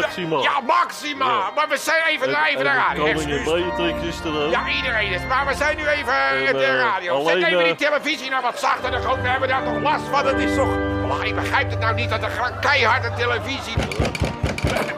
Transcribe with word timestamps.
Maxima. 0.00 0.40
Ja, 0.42 0.60
Maxima. 0.60 1.26
Ja. 1.26 1.50
Maar 1.54 1.68
we 1.68 1.76
zijn 1.76 2.02
even, 2.08 2.28
En- 2.28 2.44
even 2.44 2.64
de 2.64 2.70
radio. 2.70 3.04
Koningin 3.04 3.36
Excuus. 3.38 3.64
Beatrix 3.64 4.02
is 4.02 4.20
er 4.24 4.44
ook. 4.44 4.50
Ja, 4.50 4.68
iedereen 4.68 5.12
is. 5.12 5.20
Maar 5.28 5.46
we 5.46 5.54
zijn 5.54 5.76
nu 5.76 5.86
even 5.86 6.14
En, 6.14 6.56
de 6.56 6.64
eh, 6.64 6.78
radio. 6.78 7.24
Zet 7.24 7.34
alleen, 7.34 7.44
even 7.44 7.58
eh, 7.58 7.64
die 7.64 7.74
televisie 7.74 8.30
nou 8.30 8.42
wat 8.42 8.58
zachter. 8.58 8.90
Dan 8.90 9.22
we 9.22 9.28
hebben 9.28 9.48
daar 9.48 9.64
toch 9.64 9.80
last 9.80 10.04
van. 10.10 10.26
Het 10.26 10.38
is 10.38 10.54
toch... 10.54 10.68
Oh, 11.04 11.24
ik 11.24 11.34
begrijp 11.34 11.70
het 11.70 11.78
nou 11.78 11.94
niet 11.94 12.10
dat 12.10 12.22
er 12.22 12.52
keiharde 12.60 13.12
televisie... 13.16 13.74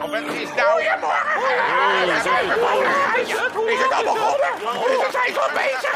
Oh, 0.01 0.09
wat 0.11 0.21
is 0.21 0.49
nou? 0.55 0.83
Goedemorgen. 0.83 1.37
Is 3.67 3.79
het 3.79 3.93
al 3.93 4.03
begonnen? 4.03 4.51
Is 4.91 5.03
het 5.03 5.11
zijn 5.11 5.37
al 5.37 5.49
bezig? 5.53 5.91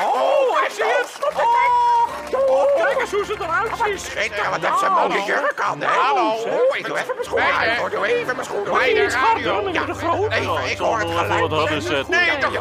Eruit 3.65 4.01
ziet. 4.01 4.11
Schitterend, 4.11 4.49
wat 4.49 4.61
heeft 4.61 4.89
mooie 4.89 5.23
jurk 5.25 5.61
aan, 5.61 5.81
hè? 5.81 5.87
Hallo. 5.87 6.31
Oh, 6.31 6.77
ik 6.77 6.85
doe 6.85 6.97
even 6.97 7.13
mijn 7.13 7.25
schoenen 7.25 7.55
uit, 7.55 7.77
hoor. 7.77 7.89
Doe 7.89 8.05
even 8.05 8.35
mijn 8.35 8.47
schoenen 8.47 8.73
Bij 8.73 8.93
de 8.93 9.09
radio. 9.09 9.69
Ja, 9.71 9.85
de 9.85 9.93
grote. 9.93 10.35
Even, 10.35 10.71
ik 10.71 10.77
hoor 10.77 10.99
het 10.99 11.09
geluid. 11.09 12.07
Nee, 12.07 12.37
de 12.37 12.37
dat 12.39 12.51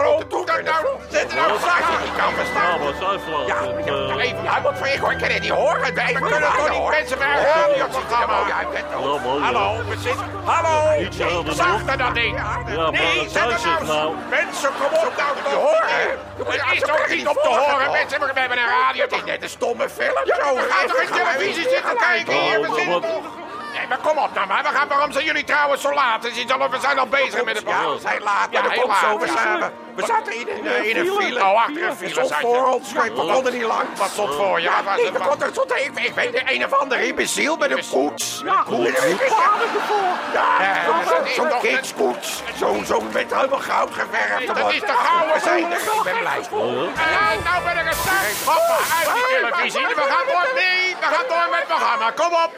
nou. 1.35 1.51
Er 1.53 1.59
nou 1.59 1.61
zakje, 1.69 1.97
die 2.03 2.13
kan 2.21 2.31
Ja, 2.31 2.37
verstaan. 2.41 2.79
Ja, 2.81 2.87
Het, 2.87 3.85
ja, 3.85 3.93
eh, 3.93 4.25
even, 4.25 4.43
ja, 4.43 4.63
wat 4.63 4.77
voor 4.79 4.87
ik 4.87 4.99
hoor, 5.01 5.13
ik 5.13 5.19
kan 5.19 5.29
het 5.29 5.43
niet 5.43 5.51
horen. 5.51 5.95
We 5.95 6.13
kunnen 6.13 6.41
toch 6.43 6.71
niet 6.71 6.89
mensen 6.89 7.19
bij 7.19 7.29
een 7.29 7.45
radioprogramma. 7.45 8.39
Ja, 8.47 8.61
ik 8.61 8.71
ben 8.71 8.85
ja. 8.91 8.97
Hallo, 9.45 9.85
we 9.89 9.97
zitten... 9.99 10.27
Hallo. 10.45 11.53
Zachter 11.53 11.99
dan 11.99 12.15
ding. 12.15 12.35
maar 12.37 12.91
Nee, 12.91 13.21
het 13.21 13.31
zet 13.31 13.43
er 13.53 13.59
zit 13.59 13.83
nou. 13.87 14.15
Mensen, 14.31 14.71
kom 14.79 14.99
op 15.09 15.13
nou 15.17 15.33
te 15.45 15.55
horen. 15.55 16.19
Het 16.61 16.73
is 16.73 16.81
toch 16.81 17.09
niet 17.09 17.29
om 17.29 17.35
te 17.35 17.49
horen. 17.49 17.91
Mensen, 17.91 18.21
we 18.21 18.41
hebben 18.41 18.59
een 18.59 18.67
radio. 18.85 19.03
Het 19.03 19.13
is 19.13 19.25
net 19.25 19.43
een 19.43 19.49
stomme 19.49 19.89
film. 19.89 20.17
Zo, 20.25 20.55
we 20.55 20.67
gaan 20.71 20.87
toch 20.87 20.97
geen 20.99 21.25
televisie 21.25 21.69
zitten 21.69 21.97
kijken 21.97 22.33
hier. 22.33 22.61
We 22.61 22.69
Oh, 22.69 22.75
zitten 22.75 23.01
toch... 23.01 23.40
maar 23.91 23.99
kom 23.99 24.19
op 24.19 24.35
nou 24.35 24.47
maar. 24.47 24.63
We 24.63 24.69
gaan, 24.69 24.89
waarom 24.89 25.13
zijn 25.13 25.25
jullie 25.25 25.45
trouwens 25.45 25.83
zo 25.83 25.95
laat? 25.95 26.23
Het 26.23 26.37
is 26.37 26.53
al, 26.53 26.71
we 26.71 26.81
zijn 26.81 26.99
al 26.99 27.07
bezig 27.07 27.45
met 27.45 27.55
het 27.55 27.65
programma. 27.65 27.95
we 27.95 28.01
zijn 28.01 28.23
laat, 28.23 28.53
maar 28.53 28.63
dat 28.63 28.75
komt 28.75 28.97
zo. 28.97 29.19
We 29.19 29.27
zaten, 29.27 29.73
we 29.95 30.07
zaten 30.07 30.35
in 30.41 30.49
een, 30.49 30.67
eh, 30.67 30.89
in 30.91 30.97
een 30.97 31.13
file. 31.19 31.41
Oh, 31.45 31.57
achter 31.57 31.83
een 31.89 31.97
file 31.97 32.11
stond 32.11 32.35
voor 32.35 32.67
ons, 32.67 32.93
we 32.93 33.13
konden 33.13 33.53
niet 33.53 33.63
lang. 33.63 33.99
Wat 33.99 34.11
stond 34.11 34.35
voor? 34.35 34.61
Ja, 34.61 34.83
was 34.83 34.97
het 34.97 35.73
een, 35.73 36.05
ik 36.05 36.15
weet 36.15 36.33
de 36.33 36.43
een 36.55 36.65
of 36.65 36.73
andere 36.73 37.07
imbeciel 37.07 37.57
met 37.57 37.71
een 37.71 37.89
koets. 37.91 38.43
Ja, 38.45 38.63
Koets. 38.67 39.05
Ja, 40.33 40.49
Ja, 40.61 41.05
zo'n- 41.35 41.67
is 41.67 42.43
zo'n 42.59 42.85
zo 42.85 43.01
met 43.01 43.35
helemaal 43.35 43.59
goud 43.59 43.91
geverfd. 43.95 44.47
Dat 44.47 44.73
is 44.73 44.81
de 44.81 44.87
gouden 44.87 45.35
We 45.35 45.41
zijn 45.41 45.73
ik 45.73 46.03
ben 46.05 46.19
blij. 46.19 46.41
Nou 47.45 47.65
ben 47.65 47.79
ik 47.79 47.93
gestart. 47.93 48.45
Hoppa, 48.45 48.77
uit 48.99 49.15
die 49.15 49.37
televisie. 49.41 49.87
We 49.87 50.03
gaan 50.09 50.27
door. 50.27 50.53
Nee, 50.55 50.97
we 51.01 51.07
gaan 51.07 51.25
door 51.29 51.49
met 51.51 51.59
het 51.59 51.69
programma. 51.69 52.11
Kom 52.11 52.33
op. 52.33 52.51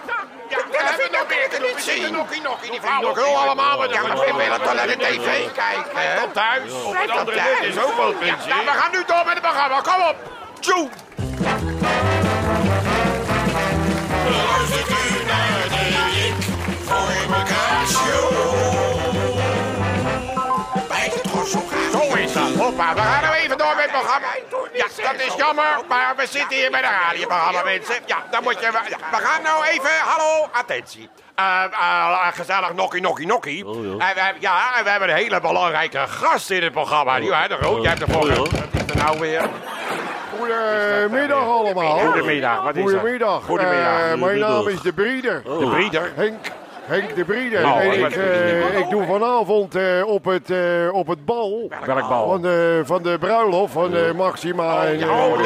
Ja, 0.53 0.58
we 0.70 0.78
hebben 0.78 1.11
nog 1.19 1.28
meer 1.28 1.48
te 1.50 1.58
doen. 1.58 1.75
We 1.75 1.81
zitten 1.81 2.12
nog 2.12 2.31
in, 2.31 2.42
nog 2.42 2.62
in 2.62 2.70
die 2.70 2.81
allemaal. 3.20 3.78
maar 3.78 3.89
we 3.89 4.34
willen 4.36 4.62
toch 4.62 4.75
naar 4.75 4.86
de 4.86 4.97
tv 4.97 5.53
kijken? 5.53 5.91
Blijf 5.92 6.20
dan 6.20 6.33
thuis. 6.33 6.72
Op 6.72 6.94
het 6.97 7.09
dan 7.09 7.19
andere 7.19 7.41
is 7.61 7.78
ook 7.78 7.97
wel 7.97 8.12
puntje. 8.12 8.48
Nou, 8.48 8.64
we 8.64 8.70
gaan 8.70 8.91
nu 8.92 9.03
door 9.06 9.22
met 9.25 9.34
het 9.34 9.42
programma. 9.42 9.81
Kom 9.81 10.03
op. 10.11 10.17
Tjoe. 10.61 10.89
Luistert 14.28 14.89
u 14.91 15.25
naar 15.27 15.64
de 15.75 15.84
Rick 16.14 16.43
voor 16.84 17.34
elkaar 17.37 17.87
show. 17.87 18.32
Bij 20.88 21.09
de 21.15 21.21
Trossel 21.31 21.65
Zo 21.93 22.15
is 22.15 22.32
dat. 22.32 22.54
Hoppa, 22.54 22.94
we 22.94 23.00
gaan 23.00 23.22
nou 23.22 23.34
even 23.34 23.59
door 23.72 23.83
met 23.83 23.91
het 23.91 24.00
programma. 24.00 24.28
Ja, 24.72 25.12
dat 25.12 25.21
is 25.21 25.34
jammer, 25.34 25.81
maar 25.88 26.15
we 26.16 26.27
zitten 26.27 26.56
hier 26.56 26.71
bij 26.71 26.81
de 26.81 26.88
radioprogramma, 27.06 27.62
mensen. 27.62 27.94
Ja, 28.06 28.16
dan 28.31 28.43
moet 28.43 28.60
je... 28.60 28.69
ja, 28.72 28.97
we 29.10 29.16
gaan 29.16 29.43
nou 29.43 29.65
even... 29.65 29.91
Hallo, 30.05 30.49
attentie. 30.53 31.09
Eh, 31.34 31.65
eh, 31.65 32.27
gezellig 32.33 32.72
nokkie, 32.75 33.00
nokkie, 33.00 33.27
nokkie. 33.27 33.66
Oh, 33.66 33.84
ja. 33.84 34.15
En 34.15 34.15
we, 34.15 34.41
ja, 34.41 34.78
en 34.78 34.84
we 34.84 34.91
hebben 34.91 35.09
een 35.09 35.15
hele 35.15 35.41
belangrijke 35.41 36.05
gast 36.09 36.50
in 36.50 36.62
het 36.62 36.72
programma. 36.72 37.21
Die, 37.21 37.34
hè, 37.34 37.49
de 37.49 37.55
Rood, 37.55 37.83
jij 37.83 37.93
hebt 37.93 38.06
de 38.06 38.12
vorige... 38.12 38.41
Oh, 38.41 38.47
ja. 38.47 38.59
Wat 38.72 38.83
is 38.83 38.91
er 38.91 38.97
nou 38.97 39.19
weer? 39.19 39.49
Goedemiddag 40.39 41.47
allemaal. 41.47 41.99
Goedemiddag, 41.99 42.62
wat 42.62 42.77
is 42.77 42.83
er? 42.83 42.91
Goedemiddag. 42.91 43.44
Goedemiddag. 43.44 44.00
Eh, 44.00 44.15
mijn 44.15 44.19
naam 44.19 44.50
Goedemiddag. 44.50 44.66
is 44.69 44.81
De 44.81 44.93
Brieder. 44.93 45.43
De 45.43 45.69
Brieder. 45.71 46.12
Henk, 46.15 46.47
Henk 46.92 47.14
De 47.16 47.25
Brieder. 47.25 47.64
Oh, 47.64 47.76
en 47.80 47.92
ik 47.92 48.16
eh, 48.16 48.78
ik 48.78 48.91
doe 48.91 49.04
vanavond 49.06 49.75
eh, 49.75 49.82
op, 50.06 50.25
het, 50.25 50.50
eh, 50.50 50.58
op 50.92 51.06
het 51.06 51.25
bal 51.25 51.70
Welk 51.84 52.08
bal? 52.08 52.28
van 52.28 52.42
de, 52.42 52.82
van 52.84 53.03
de 53.03 53.16
bruiloft 53.20 53.72
van 53.72 53.91
Maxima 54.16 54.84
en 54.84 54.98
ja, 54.98 55.06
oh, 55.08 55.36
de- 55.36 55.42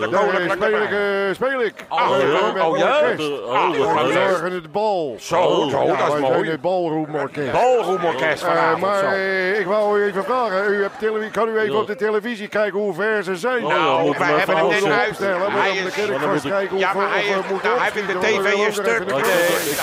de 0.00 0.08
Daar 0.10 0.50
speel 0.50 0.80
ik, 0.82 1.34
speel 1.34 1.60
ik. 1.62 1.74
Oh, 1.88 2.76
ja? 2.78 3.00
met 3.04 3.20
Oh. 3.20 3.50
Oh, 3.50 4.02
leuk. 4.06 4.12
zorgen 4.28 4.52
het 4.52 4.72
bal. 4.72 5.16
Zo, 5.18 5.66
zo, 5.70 5.82
Ja, 5.84 5.96
dat 6.06 6.14
is 6.14 6.20
mooi. 6.20 6.50
het 6.50 6.60
balroomorkest. 6.60 7.52
Balroomorkest 7.52 8.44
vanavond. 8.44 8.80
maar 8.80 9.16
ik 9.58 9.66
wou 9.66 10.00
u 10.00 10.04
even 10.06 10.24
vragen, 10.24 10.72
u 10.72 10.82
hebt 10.82 10.98
televisie, 10.98 11.30
kan 11.30 11.48
u 11.48 11.58
even 11.58 11.72
Ja. 11.72 11.78
op 11.78 11.86
de 11.86 11.96
televisie 11.96 12.48
kijken 12.48 12.78
hoe 12.78 12.94
ver 12.94 13.22
ze 13.24 13.36
zijn? 13.36 13.64
Oh, 13.64 13.70
Nou, 13.74 14.10
we 14.10 14.18
wij 14.18 14.28
hebben 14.28 14.56
het 14.56 14.64
net 14.64 14.72
afstellen. 14.74 14.98
uit. 14.98 15.08
opstellen, 15.08 15.38
maar 15.38 15.50
dan 15.50 15.60
kan 15.60 16.14
ik 16.14 16.20
vast 16.20 16.48
kijken 16.48 16.76
is, 16.76 16.82
eh, 16.82 17.50
moet 17.50 17.62
nou, 17.62 17.78
hij 17.78 17.90
heeft 17.92 18.06
de 18.06 18.18
tv 18.18 18.66
een 18.66 18.72
stuk. 18.72 19.00
ik 19.00 19.24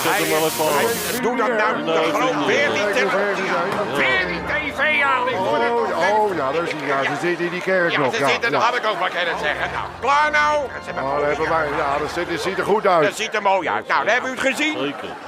zet 0.02 0.16
hem 0.18 0.28
wel 0.28 0.46
even 0.46 0.87
Doe 1.22 1.36
dat 1.36 1.48
nou. 1.48 1.74
Vind- 1.84 2.46
weer 2.46 2.68
die 2.68 2.78
ze 2.78 2.92
televisie. 2.92 3.44
zijn. 3.54 3.96
Weer 3.96 4.26
die 4.26 4.40
tv 4.52 5.02
aan. 5.02 5.26
Het 5.26 5.34
toch 5.36 5.46
Oh, 5.98 6.24
oh, 6.24 6.36
nou, 6.36 6.54
daar 6.54 6.66
zie 6.66 6.78
je. 6.78 6.86
Ja, 6.86 7.02
ze 7.02 7.16
zitten 7.20 7.44
in 7.44 7.50
die 7.50 7.60
kerk 7.60 7.90
Ja, 7.92 7.98
nog. 7.98 8.14
ze 8.14 8.20
Ja, 8.20 8.28
zitten, 8.28 8.52
dat 8.52 8.60
ja. 8.60 8.66
had 8.66 8.76
ik 8.76 8.86
ook 8.86 8.98
wel 8.98 9.08
kunnen 9.08 9.38
zeggen. 9.42 9.66
Nou, 9.74 9.84
klaar 10.00 10.30
nou. 10.30 10.66
Ze 10.84 10.90
Oh, 11.02 11.20
dat 11.20 11.46
ja, 11.78 11.98
dat 11.98 12.10
ziet, 12.14 12.28
dat 12.30 12.40
ziet 12.40 12.58
er 12.58 12.64
goed 12.64 12.82
Dat 12.82 12.92
uit. 12.92 13.16
ziet 13.16 13.34
er 13.34 13.42
mooi 13.42 13.68
uit. 13.68 13.86
Nou, 13.88 14.04
dan 14.04 14.12
hebben 14.12 14.30
u 14.30 14.34
het 14.34 14.40
gezien. 14.46 14.76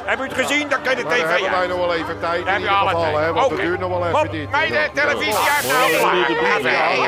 Hebben 0.04 0.26
u 0.26 0.28
het 0.28 0.38
gezien? 0.38 0.68
Dan 0.68 0.82
kan 0.82 0.96
je 0.96 1.02
de 1.02 1.08
tv 1.08 1.30
hebben 1.30 1.50
wij 1.50 1.66
nog 1.66 1.78
wel 1.78 1.94
even 1.94 2.20
tijd 2.20 2.46
in 2.46 2.54
ieder 2.58 2.70
geval, 2.72 3.16
hè, 3.18 3.32
want 3.32 3.50
het 3.50 3.60
duurt 3.60 3.80
nog 3.80 3.88
wel 3.98 4.06
even 4.06 4.30
dit. 4.30 4.50
Mijn 4.50 4.72
Ja. 4.72 4.78
eh, 4.82 4.88
televisie 4.92 5.34
uit 5.56 5.66
nou 5.72 5.90
de 6.26 6.68
Ja, 6.70 6.70
ja, 6.70 6.88
ja, 6.90 6.98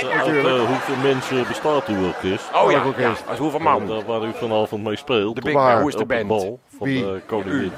ja. 0.00 0.24
eh, 0.24 0.66
hoeveel 0.66 0.96
mensen 1.02 1.44
bestaat 1.48 1.86
uw 1.86 2.06
orkest? 2.06 2.44
Oh 2.54 2.70
ja, 2.70 2.82
ja. 2.96 3.12
Als 3.28 3.38
hoeveel 3.38 3.60
man? 3.60 4.04
waar 4.06 4.22
u 4.22 4.32
vanavond 4.40 4.82
mee 4.84 4.96
speelt. 4.96 5.34
De 5.34 5.40
Big 5.40 5.54
Waar? 5.54 5.72
Man, 5.72 5.80
hoe 5.80 5.88
is 5.88 5.94
de 5.96 6.02
op 6.02 6.08
de 6.08 6.24
band? 6.24 6.42
Van 6.78 6.88
Wie? 6.88 7.02
de 7.02 7.20
koningin. 7.26 7.72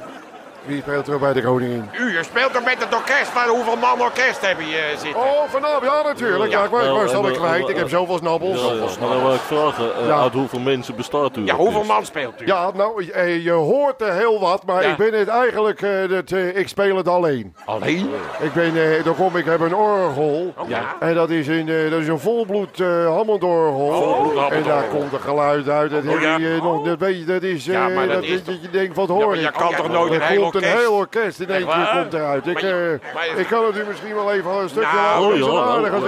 Wie 0.68 0.80
speelt 0.82 1.08
er 1.08 1.18
bij 1.18 1.32
de 1.32 1.42
koningin? 1.42 1.88
U 2.00 2.18
speelt 2.24 2.52
toch 2.52 2.64
met 2.64 2.76
het 2.78 2.94
orkest, 2.94 3.34
maar 3.34 3.48
hoeveel 3.48 3.76
man 3.76 4.00
orkest 4.00 4.40
hebben 4.46 4.66
je 4.66 4.94
zitten? 5.02 5.20
Oh, 5.20 5.42
vanavond, 5.48 5.84
ja 5.84 6.02
natuurlijk. 6.02 6.50
Ja, 6.50 6.64
ik 6.64 6.70
was, 6.70 6.84
ik 6.84 6.90
was 6.90 7.14
al 7.14 7.22
kwijt. 7.30 7.68
Ik 7.68 7.76
heb 7.76 7.88
zoveel 7.88 8.18
snabbels. 8.18 8.60
Ja, 8.60 8.72
ja. 8.72 8.80
Maar 9.00 9.08
dan 9.08 9.22
wil 9.22 9.34
ik 9.34 9.40
vragen, 9.40 9.94
eh, 10.00 10.06
Ja. 10.06 10.20
uit 10.20 10.32
hoeveel 10.32 10.60
mensen 10.60 10.96
bestaat 10.96 11.36
uw 11.36 11.44
Ja, 11.44 11.54
hoeveel 11.54 11.84
man 11.84 12.04
speelt 12.04 12.40
u? 12.42 12.46
Ja, 12.46 12.70
nou, 12.74 13.10
eh, 13.10 13.44
je 13.44 13.50
hoort 13.50 14.00
er 14.00 14.12
heel 14.12 14.40
wat, 14.40 14.62
maar 14.66 14.82
Ja. 14.82 14.88
ik 14.90 14.96
ben 14.96 15.12
het 15.14 15.28
eigenlijk, 15.28 15.82
eh, 15.82 15.90
dat, 16.08 16.30
eh, 16.30 16.56
ik 16.56 16.68
speel 16.68 16.96
het 16.96 17.08
alleen. 17.08 17.54
Alleen? 17.64 18.10
Ik 18.38 18.52
ben, 18.52 18.76
eh, 18.76 19.04
dan 19.04 19.14
kom 19.14 19.36
ik, 19.36 19.44
heb 19.44 19.60
een 19.60 19.74
orgel. 19.74 20.54
Ja. 20.66 20.96
En 21.00 21.14
dat 21.14 21.30
is 21.30 21.46
een, 21.46 21.68
eh, 21.68 21.90
dat 21.90 22.00
is 22.00 22.08
een 22.08 22.18
volbloed 22.20 22.80
eh 22.80 23.06
Hammond-orgel. 23.06 23.92
Volbloed 24.02 24.50
en 24.50 24.62
daar 24.62 24.82
komt 24.84 25.12
een 25.12 25.20
geluid 25.20 25.68
uit. 25.68 25.90
Dat, 25.90 26.02
Oh, 26.04 26.10
heb 26.12 26.20
ja. 26.20 26.36
je, 26.38 26.54
eh, 26.56 26.62
nog, 26.62 26.84
dat, 26.84 26.98
weet 26.98 27.18
je, 27.18 27.24
dat 27.24 27.42
is, 27.42 27.66
eh, 27.68 27.74
Ja, 27.74 27.88
maar 27.88 28.06
dat 28.06 28.14
dat, 28.14 28.24
is 28.24 28.44
dat 28.44 28.62
je 28.62 28.70
denkt, 28.70 28.96
wat 28.96 29.08
Ja, 29.08 29.14
hoor 29.14 29.26
maar 29.26 29.36
ik? 29.36 29.42
je 29.42 29.50
kan 29.50 29.68
ja, 29.70 29.76
toch 29.76 29.88
nooit 29.88 30.12
een 30.12 30.20
Er 30.57 30.57
een 30.62 30.76
heel 30.78 30.92
orkest 30.92 31.40
in 31.40 31.48
één 31.48 31.56
Echt 31.56 31.66
keer 31.66 31.76
waar? 31.84 32.00
komt 32.02 32.14
eruit. 32.14 32.46
Ik, 32.46 32.62
eh, 32.62 32.92
ik 33.36 33.46
kan 33.50 33.64
het 33.66 33.76
u 33.76 33.84
misschien 33.88 34.14
wel 34.14 34.32
even 34.32 34.50
een 34.50 34.68
stukje 34.68 34.96
Nou, 34.96 35.38
laten. 35.38 35.44
oh 35.44 35.52
Dat 35.52 35.74
als 35.74 35.86
ik 35.86 35.86
even 35.86 36.00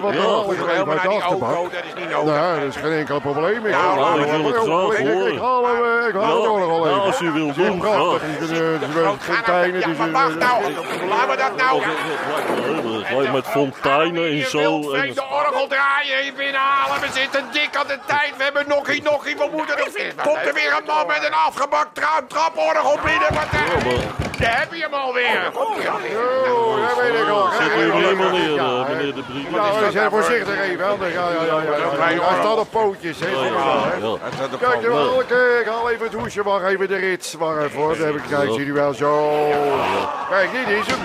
wat 0.00 0.12
even 0.12 0.68
helemaal 0.68 0.76
uit 0.76 0.86
naar 0.86 1.02
de 1.02 1.08
achterbak. 1.08 1.54
auto, 1.54 1.70
dat 1.70 1.84
is 1.84 1.94
niet 2.00 2.10
nodig. 2.10 2.34
Nou, 2.34 2.60
dat 2.60 2.68
is 2.68 2.76
geen 2.76 2.92
enkel 2.92 3.20
probleem. 3.20 3.66
Ik, 3.66 3.72
Nou, 3.72 3.82
haal- 3.98 4.18
hem, 4.18 4.24
eh, 4.24 4.32
nog 4.32 4.42
wel 6.68 6.86
even. 6.88 7.02
als 7.02 7.20
u 7.20 7.30
wil 7.30 7.52
doen, 7.52 7.78
prachtig. 7.78 8.20
Het 8.24 8.50
is 8.50 8.58
een, 8.58 8.64
het 8.72 8.82
is 8.82 8.86
een 8.88 8.94
Groot, 8.94 9.22
ga 9.22 9.32
nou- 9.32 9.36
fontein. 9.36 9.74
Het 9.74 9.84
Ja, 9.84 9.90
is 9.90 9.96
maar 9.96 10.06
een... 10.06 10.12
wacht 10.12 10.38
nou. 10.38 10.62
Laten 11.08 11.28
we 11.30 11.36
dat 11.36 11.56
nou... 11.56 11.80
Dat- 11.80 11.88
dat 11.88 11.96
lijkt 12.34 12.48
me 12.48 12.54
heel 12.90 13.00
erg. 13.00 13.10
Lijkt 13.16 13.32
met 13.32 13.46
fonteinen 13.46 14.24
en 14.30 14.46
zo. 14.46 14.82
vreemde 14.82 15.22
orgel 15.30 15.66
draaien, 15.66 16.18
hier 16.22 16.32
binnenhalen. 16.36 17.00
We 17.00 17.06
zitten 17.20 17.44
dik 17.52 17.76
aan 17.76 17.86
de 17.86 17.98
tijd. 18.06 18.32
We 18.36 18.42
hebben 18.44 18.64
nokkie 18.68 19.02
nokkie. 19.02 19.36
We 19.36 19.48
moeten 19.52 19.76
er... 20.44 20.48
Er 20.48 20.54
weer 20.54 20.76
een 20.78 20.84
man 20.86 21.06
met 21.06 21.24
een 21.24 21.32
afgebakt 21.32 21.94
tra- 21.94 22.24
traporgel 22.28 22.98
binnen. 23.04 23.34
Wat 23.34 24.33
Daar 24.38 24.58
heb 24.58 24.72
je 24.74 24.82
hem 24.82 24.94
alweer. 24.94 25.50
Oh, 25.54 25.76
dat 25.76 27.02
weet 27.02 27.20
ik 27.20 27.28
al. 27.28 27.48
zit 27.58 27.76
u 27.76 27.86
Ja, 27.86 28.10
eh, 28.10 28.88
meneer 28.88 29.14
de? 29.14 29.22
Ja, 29.52 29.56
dat 29.62 29.74
zijn 29.80 29.94
nou 29.94 30.10
voor- 30.10 30.22
voorzichtig 30.22 30.60
even. 30.60 30.84
hè. 30.84 31.06
Ja, 31.06 31.08
ja, 31.08 31.44
ja, 31.46 31.62
ja, 31.62 31.76
ja. 31.76 32.04
Hij 32.04 32.18
staat 32.40 32.58
op 32.58 32.70
pootjes. 32.70 33.18
Ja, 33.18 33.26
ja, 33.26 33.42
ja. 34.00 34.16
Kijk, 34.58 34.82
eh, 35.30 35.60
ik 35.60 35.66
haal 35.66 35.90
even 35.90 36.04
het 36.06 36.14
hoesje, 36.14 36.42
wacht 36.42 36.64
even 36.64 36.88
de 36.88 36.96
rits. 36.96 37.34
Wacht 37.34 37.62
even 37.62 37.78
hoor, 37.80 37.96
dan 37.96 38.06
heb 38.06 38.14
ik, 38.16 38.22
kijk, 38.28 38.50
zie 38.52 38.66
je 38.66 38.72
wel 38.72 38.94
zo. 38.94 39.30
Kijk, 40.30 40.50
dit 40.52 40.68
is 40.78 40.86
hem. 40.86 40.98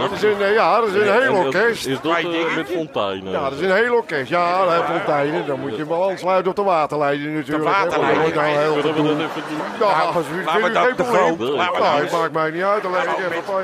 Dat 0.00 0.10
is 0.12 0.22
een, 0.22 0.42
eh, 0.42 0.52
ja, 0.54 0.80
dat 0.80 0.88
is 0.88 0.94
een 0.94 1.02
heel 1.12 1.20
En 1.22 1.34
dat- 1.34 1.44
orkest. 1.54 1.86
Is 1.86 2.00
dat 2.00 2.16
eh, 2.16 2.56
met 2.56 2.68
fonteinen? 2.70 3.32
Ja, 3.32 3.42
dat 3.50 3.52
is 3.52 3.60
een 3.60 3.74
heel 3.74 3.94
orkest. 3.94 4.28
Ja, 4.28 4.64
dat 4.64 4.72
heeft 4.74 4.84
fonteinen. 4.90 5.46
Dan 5.46 5.60
moet 5.60 5.70
je 5.70 5.76
hem 5.76 5.88
wel 5.88 6.10
aansluiten 6.10 6.50
op 6.50 6.56
de 6.56 6.62
waterleiding 6.62 7.34
natuurlijk. 7.36 7.64
dat 7.64 7.74
waterleiding. 7.74 8.34
heel 8.42 8.74
dat? 8.82 8.94
Ja, 9.78 9.86
als 10.14 10.24
u 10.34 10.44
dat 10.44 10.52
geen 10.52 10.62
de 10.96 11.02
probleem. 11.02 11.36
Nou, 11.56 11.78
dat 11.78 11.86
het 11.96 12.10
maakt 12.12 12.32
mij 12.32 12.50
niet 12.50 12.62
uit. 12.62 12.75
Dan 12.82 12.92
leg 12.92 13.02
ik 13.02 13.08
Hallo, 13.08 13.22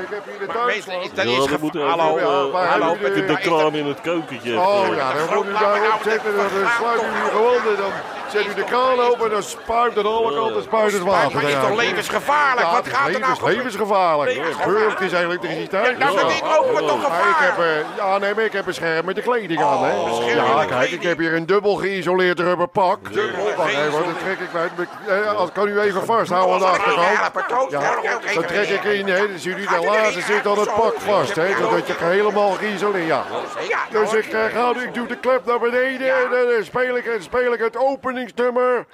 heb 0.09 0.23
hier 0.25 0.39
de 0.39 0.45
Maar 0.45 0.55
tuin. 0.55 0.77
is 0.77 0.85
dat 0.85 1.25
Ja, 1.25 1.31
is 1.41 1.47
u 1.73 1.79
Hallo, 1.81 2.17
eh, 2.17 2.53
maar 2.53 2.67
hallo. 2.67 2.93
Ik 2.93 3.15
heb 3.15 3.27
de 3.27 3.37
kraan 3.37 3.75
in 3.75 3.85
het 3.85 4.01
keukentje. 4.01 4.59
Oh 4.59 4.81
even. 4.83 4.95
ja, 4.95 5.13
dan 5.13 5.35
moet 5.35 5.45
u 5.47 5.51
daarop 5.59 6.01
zetten. 6.03 6.31
de- 6.31 6.37
Dan 6.37 6.47
de- 6.47 6.73
sluit 6.79 7.01
u 7.01 7.05
hier 7.05 7.31
gewoon. 7.31 7.55
en 7.55 7.75
Dan 7.77 7.91
Zet 8.31 8.45
u 8.47 8.53
de 8.53 8.63
kraan 8.63 8.99
open, 8.99 9.29
dan 9.29 9.43
spuit 9.43 9.95
het 9.95 10.05
alle 10.05 10.35
kanten 10.35 10.63
spuit 10.63 10.93
het 10.93 11.03
Maar 11.03 11.11
water. 11.23 11.39
het 11.39 11.47
is 11.49 11.53
toch 11.67 11.75
levensgevaarlijk? 11.77 12.67
Wat 12.67 12.75
het 12.75 12.85
is 12.85 12.93
gaat 12.93 13.07
er 13.07 13.19
nou 13.19 13.33
gebeuren? 13.33 13.55
levensgevaarlijk. 13.57 14.41
Geurlijk 14.61 14.99
is 14.99 15.11
elektriciteit. 15.11 15.97
Nou, 15.97 16.15
dat 16.15 16.31
is 16.31 16.41
lopen 16.41 16.73
we 16.75 16.79
toch 16.87 17.09
Maar 17.09 17.19
ik 17.19 17.35
heb, 17.39 17.53
gevaar. 17.53 17.67
eh, 17.67 17.97
ja, 17.97 18.17
nee, 18.17 18.33
maar 18.35 18.43
ik 18.43 18.51
heb 18.53 18.65
beschermende 18.65 19.21
kleding 19.21 19.63
aan, 19.63 19.83
hè. 19.83 20.03
beschermende 20.03 20.57
Ja, 20.59 20.65
kijk, 20.65 20.89
ik 20.91 21.03
heb 21.03 21.17
hier 21.17 21.33
een 21.33 21.45
dubbel 21.45 21.75
geïsoleerd 21.75 22.39
rubber 22.39 22.67
pak. 22.67 23.13
Dubbel 23.13 23.45
geïsoleerd. 23.57 23.91
dat 24.05 24.19
trek 24.19 24.39
ik. 24.39 24.89
Eh, 25.07 25.33
als 25.37 25.49
kan 25.53 25.67
u 25.67 25.79
even 25.79 26.05
vasthouden 26.05 26.53
aan 26.53 26.59
de 26.59 26.65
achterkant. 26.65 27.71
Ja, 27.71 27.79
dan 28.33 28.45
trek 28.45 28.67
ik 28.67 28.83
in, 28.93 29.07
hè. 29.07 29.27
Dan 29.27 29.39
ziet 29.39 29.57
u 29.57 29.65
de 29.65 29.81
lazen 29.85 30.21
zit 30.21 30.47
aan 30.47 30.59
het 30.59 30.75
pak 30.75 30.93
vast, 30.99 31.35
hè. 31.35 31.55
Zodat 31.57 31.87
je 31.87 31.93
helemaal 31.97 32.51
geïsoleerd, 32.51 33.07
ja. 33.07 33.23
Dus 33.89 34.13
ik, 34.13 34.33
eh, 34.33 34.45
ga, 34.45 34.69
ik 34.81 34.93
doe 34.93 35.07
de 35.07 35.17
klep 35.17 35.45
naar 35.45 35.59
beneden 35.59 36.07
en 36.15 36.29
dan 36.29 36.39
eh, 36.57 36.63
speel 36.63 36.97
ik, 36.97 37.11
speel 37.19 37.53
ik 37.53 37.59
het 37.59 37.77
openingsnummer 37.77 38.85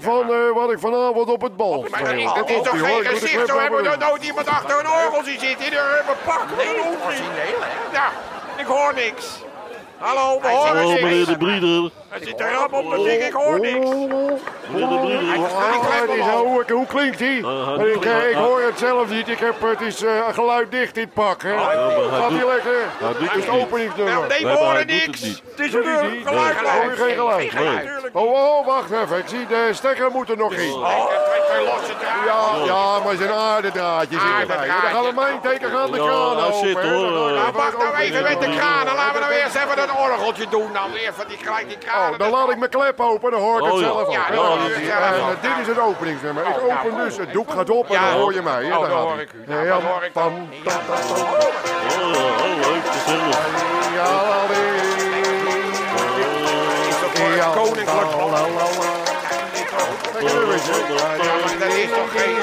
van 0.00 0.22
eh, 0.32 0.36
wat 0.54 0.72
ik 0.72 0.78
vanavond 0.78 1.30
op 1.30 1.42
het 1.42 1.56
bal 1.56 1.86
Maar 1.90 2.00
speel. 2.00 2.04
dat 2.04 2.14
is, 2.14 2.34
dat 2.34 2.48
is 2.50 2.62
toch 2.62 2.80
geen 2.86 3.04
gezicht? 3.04 3.48
Zo 3.48 3.58
hebben 3.58 3.82
we 3.82 3.96
nooit 3.96 4.24
iemand 4.24 4.46
achter 4.48 4.78
een 4.80 4.86
orgel 4.90 5.24
zien 5.24 5.40
zitten 5.40 5.66
in 5.66 5.72
een 5.72 6.16
pak. 6.24 6.44
Nee, 6.56 7.54
Ja, 7.92 8.08
ik 8.56 8.66
hoor 8.66 8.92
niks. 8.94 9.46
Hallo, 9.98 10.40
we 10.40 10.48
horen 10.48 10.76
Hallo 10.76 10.92
meneer 10.92 11.10
niks. 11.10 11.26
de 11.26 11.36
Brieder. 11.36 11.90
Er 12.10 12.18
zit 12.22 12.40
een 12.40 12.50
rap 12.50 12.72
op 12.72 12.84
muziek, 12.84 13.22
ik 13.22 13.32
hoor 13.32 13.60
niks. 13.60 13.90
De 13.90 14.36
hoe, 16.32 16.64
hoe 16.72 16.86
klinkt 16.86 17.18
die? 17.18 17.46
hij 17.46 17.86
ik, 17.86 17.92
doet- 17.92 18.04
eh, 18.04 18.28
ik 18.28 18.34
hij- 18.34 18.34
hoor 18.34 18.60
het 18.62 18.78
zelf 18.78 19.08
niet. 19.08 19.28
Ik 19.28 19.38
heb, 19.38 19.60
het 19.60 19.80
is 19.80 20.02
eh, 20.02 20.10
geluiddicht 20.32 20.94
dit 20.94 21.12
pak. 21.12 21.42
Hè. 21.42 21.54
maar 21.54 21.74
hij 21.76 22.20
Gaat 22.20 22.30
lekker? 22.30 22.72
hij 22.98 23.12
doet 23.18 23.30
Het 23.32 23.42
is 23.44 23.48
openingsnummer. 23.48 24.14
Nou, 24.14 24.26
nee, 24.28 24.44
we 24.44 24.50
horen 24.50 24.74
hij 24.74 24.84
niks. 24.84 25.20
het 25.20 25.60
is 25.60 25.74
een 25.74 25.82
hij 25.84 26.20
geluid. 26.24 26.56
Hoor 26.58 26.90
je 26.90 26.96
geen 26.96 27.50
geluid? 27.50 27.88
Oh, 28.12 28.32
oh, 28.32 28.66
wacht 28.66 28.90
even. 28.90 29.18
Ik 29.18 29.28
zie 29.28 29.46
de 29.46 29.68
stekker 29.72 30.10
moet 30.10 30.30
er 30.30 30.36
nog 30.36 30.52
in. 30.52 30.72
Oh. 30.72 31.10
Ja, 32.26 32.64
ja, 32.64 32.98
maar 33.04 33.16
zijn 33.16 33.32
aardedraadje 33.32 34.18
zit 34.20 34.40
erbij. 34.40 34.66
Dan 34.66 34.76
gaat 34.76 35.04
het 35.04 35.14
mijn 35.14 35.40
teken 35.40 35.70
gaat 35.70 35.92
de 35.92 35.98
kraan 35.98 36.36
hij 36.36 36.52
open. 36.52 37.34
Nou, 37.34 37.52
wacht 37.52 37.78
nou 37.78 37.96
even 37.96 38.22
met 38.22 38.40
de 38.40 38.54
kranen. 38.56 38.94
Laten 38.94 39.14
we 39.14 39.20
nou 39.20 39.32
eerst 39.32 39.54
even 39.56 39.76
dat 39.76 39.90
orgeltje 39.98 40.46
doen 40.50 40.72
dan. 40.72 40.92
Eerst 40.94 41.16
van 41.16 41.24
die, 41.28 41.36
gelijk 41.42 41.68
die 41.68 41.78
kranen. 41.78 41.97
Oh, 41.98 42.18
dan 42.18 42.30
laat 42.30 42.50
ik 42.50 42.58
mijn 42.58 42.70
klep 42.70 43.00
open, 43.00 43.30
dan 43.30 43.40
hoor 43.40 43.58
ik 43.58 43.64
het 43.64 43.72
Oh, 43.72 43.80
ja. 43.80 43.86
zelf 43.86 44.00
ook. 44.06 44.12
Ja, 44.12 44.30
dan 44.30 44.46
hoor 44.46 44.58
dit 45.40 45.50
is 45.60 45.66
het 45.66 45.78
openingsnummer. 45.78 46.42
Ik 46.46 46.56
Oh, 46.56 46.62
open 46.62 46.90
nou, 46.96 47.04
dus, 47.08 47.16
het 47.16 47.32
doek 47.32 47.50
gaat 47.50 47.70
op 47.70 47.86
en 47.86 47.92
Ja. 47.92 48.10
dan 48.10 48.20
hoor 48.20 48.32
je 48.34 48.42
mij. 48.42 48.64
Oh, 48.72 48.80
Daar 48.80 48.88
dan 48.88 48.98
hoor 48.98 49.20
ik 49.20 49.32
u. 49.32 49.42
Nou, 49.46 49.66
Ja, 49.66 49.72
wat 49.72 49.82
hoor 49.82 50.04
ik 50.04 50.14
dan? 50.14 50.32
Oh, 50.32 50.64
ja, 50.64 50.76
oh, 52.00 52.70
leuk, 52.70 52.86
gezellig. 52.86 53.38
Ja, 53.94 54.04
is 56.88 56.94
voor 56.96 57.28
Ja, 57.36 57.44
het 57.44 57.54
koninklijk. 57.54 58.10
Ja, 60.20 61.34
maar 61.44 61.58
dat 61.58 61.72
is 61.72 61.90
toch 61.90 62.10
geen... 62.14 62.34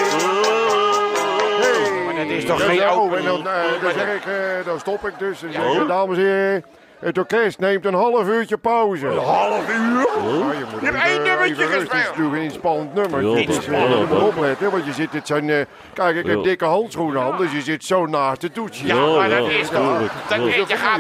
Dat 2.16 2.26
is 2.38 2.46
toch 2.46 2.60
Ja, 2.60 2.66
geen 2.66 2.76
ja, 2.76 2.94
oh, 2.96 3.02
opening? 3.02 3.28
en 3.28 3.44
dan, 3.44 3.54
eh, 3.54 3.82
dan 3.82 3.92
zeg 3.92 4.06
dat- 4.08 4.16
ik, 4.16 4.26
eh, 4.26 4.66
dan 4.66 4.80
stop 4.80 5.08
ik 5.08 5.14
dus. 5.20 5.40
Dan 5.40 5.52
zeg 5.52 5.62
Ja. 5.74 5.82
ik, 5.82 5.88
dames 5.88 6.18
en 6.18 6.24
heren, 6.24 6.66
het 7.00 7.18
orkest 7.18 7.60
neemt 7.60 7.86
een 7.86 7.94
half 7.94 8.28
uurtje 8.28 8.58
pauze. 8.58 9.08
Een 9.08 9.18
half 9.18 9.70
uur? 9.70 10.08
Ja, 10.24 10.52
je 10.58 10.66
moet 10.72 10.80
Je 10.82 10.86
hebt 10.86 11.04
één 11.04 11.24
nummertje 11.24 11.64
even 11.64 11.68
rustig 11.80 11.92
gespeeld. 12.00 12.16
doen, 12.16 12.36
een 12.36 12.52
spannend 12.52 12.94
nummer. 12.94 13.22
Ja, 13.24 13.38
is, 13.38 13.44
eh, 13.46 13.58
is 13.58 13.66
je 13.66 13.96
moet 14.00 14.10
wel. 14.10 14.28
opletten, 14.28 14.72
want 14.72 14.86
je 14.86 14.94
zit, 14.94 15.14
het 15.14 15.28
zijn, 15.28 15.50
eh, 15.50 15.66
kijk, 15.94 16.16
ik 16.16 16.26
heb 16.26 16.36
Ja. 16.38 16.42
dikke 16.44 16.66
handschoenen 16.66 17.22
aan, 17.22 17.38
dus 17.38 17.52
je 17.52 17.62
zit 17.62 17.84
zo 17.86 18.06
naast 18.06 18.42
het 18.42 18.54
toetsje. 18.54 18.88
Ja, 18.88 18.96
Ja, 18.96 19.16
maar 19.16 19.30
dat 19.30 19.50
is 19.50 19.70
toch... 19.70 20.00
Dat 20.28 20.38
Ja. 20.38 20.44
weet 20.44 20.68
je, 20.68 20.76
gaat... 20.78 21.00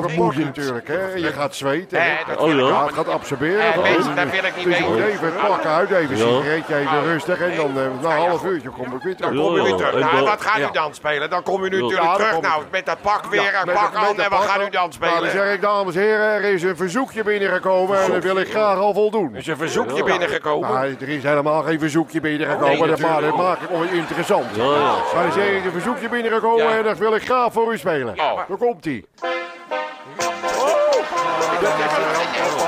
vermoeiend. 0.00 0.44
Natuurlijk, 0.44 0.88
hè. 0.88 0.98
En 1.12 1.20
je 1.20 1.32
gaat 1.32 1.54
zweten. 1.54 1.98
Eh, 1.98 2.04
hè. 2.04 2.14
dat 2.34 2.36
Oh, 2.36 2.54
ja. 2.54 2.84
Het 2.84 2.94
gaat 2.94 3.08
absorberen. 3.08 3.72
Eh, 3.72 3.82
mensen, 3.82 4.16
dat 4.16 4.30
wil 4.30 4.44
ik 4.44 4.56
niet 4.56 4.64
Dus 4.64 4.78
je 4.78 4.84
moet 4.84 4.92
weten. 4.94 5.08
even 5.10 5.26
het 5.26 5.46
pak 5.48 5.64
uit, 5.64 5.90
even 5.90 6.20
een 6.20 6.32
Ja. 6.32 6.40
sigaretje, 6.40 6.76
even 6.76 7.02
rustig. 7.04 7.40
En 7.40 7.56
dan 7.56 7.68
eh, 7.78 8.02
na 8.02 8.16
een 8.16 8.26
half 8.28 8.44
uurtje 8.44 8.68
kom 8.68 8.84
ik 8.94 9.02
weer 9.02 9.16
terug. 9.16 9.32
Dan 9.34 9.42
kom 9.44 9.52
je 9.54 9.58
Ja, 9.58 9.64
weer 9.64 9.74
terug. 9.76 9.94
en 9.94 10.00
Nou, 10.00 10.24
wat 10.24 10.40
gaat 10.40 10.58
u 10.58 10.60
ja. 10.60 10.70
dan 10.70 10.94
spelen? 10.94 11.30
Dan 11.30 11.42
kom 11.42 11.64
je 11.64 11.70
nu 11.70 11.82
natuurlijk 11.82 12.14
terug. 12.14 12.40
Nou, 12.40 12.62
met 12.70 12.86
dat 12.86 13.00
pak 13.02 13.24
weer, 13.24 13.62
met- 13.64 13.74
pak 13.74 13.94
aan. 13.94 14.16
de 14.16 14.22
En 14.22 14.30
wat 14.30 14.38
pak 14.38 14.48
gaat 14.48 14.60
u 14.66 14.67
aan. 14.76 14.90
dan 14.90 15.08
Nou, 15.10 15.20
dan 15.20 15.30
zeg 15.30 15.54
ik, 15.54 15.60
dames 15.60 15.94
en 15.94 16.00
heren, 16.00 16.26
er 16.32 16.44
is 16.44 16.62
een 16.62 16.76
verzoekje 16.76 17.22
binnengekomen 17.22 18.02
en 18.02 18.12
dat 18.12 18.22
wil 18.22 18.36
ik 18.36 18.50
graag 18.50 18.78
al 18.78 18.92
voldoen. 18.94 19.34
Is 19.34 19.46
een 19.46 19.56
verzoekje 19.56 20.02
binnengekomen? 20.04 20.72
Nou, 20.72 20.96
er 21.00 21.08
is 21.08 21.22
helemaal 21.22 21.62
geen 21.62 21.78
verzoekje 21.78 22.20
binnengekomen, 22.20 22.70
Oh, 22.72 22.78
nee, 22.78 22.88
dat, 22.88 22.98
maar, 23.00 23.34
maakt 23.36 23.60
het 23.60 23.70
mooi 23.70 23.88
interessant. 23.92 24.46
Ja, 24.56 24.62
ja. 24.64 24.94
Maar 25.14 25.24
er 25.36 25.52
is 25.56 25.64
een 25.64 25.72
verzoekje 25.72 26.08
binnengekomen 26.08 26.64
Ja. 26.64 26.76
en 26.76 26.84
dat 26.84 26.98
wil 26.98 27.14
ik 27.14 27.24
graag 27.24 27.52
voor 27.52 27.72
u 27.72 27.78
spelen. 27.78 28.18
Oh. 28.18 28.36
Daar 28.48 28.56
komt 28.58 28.86
ie. 28.86 29.06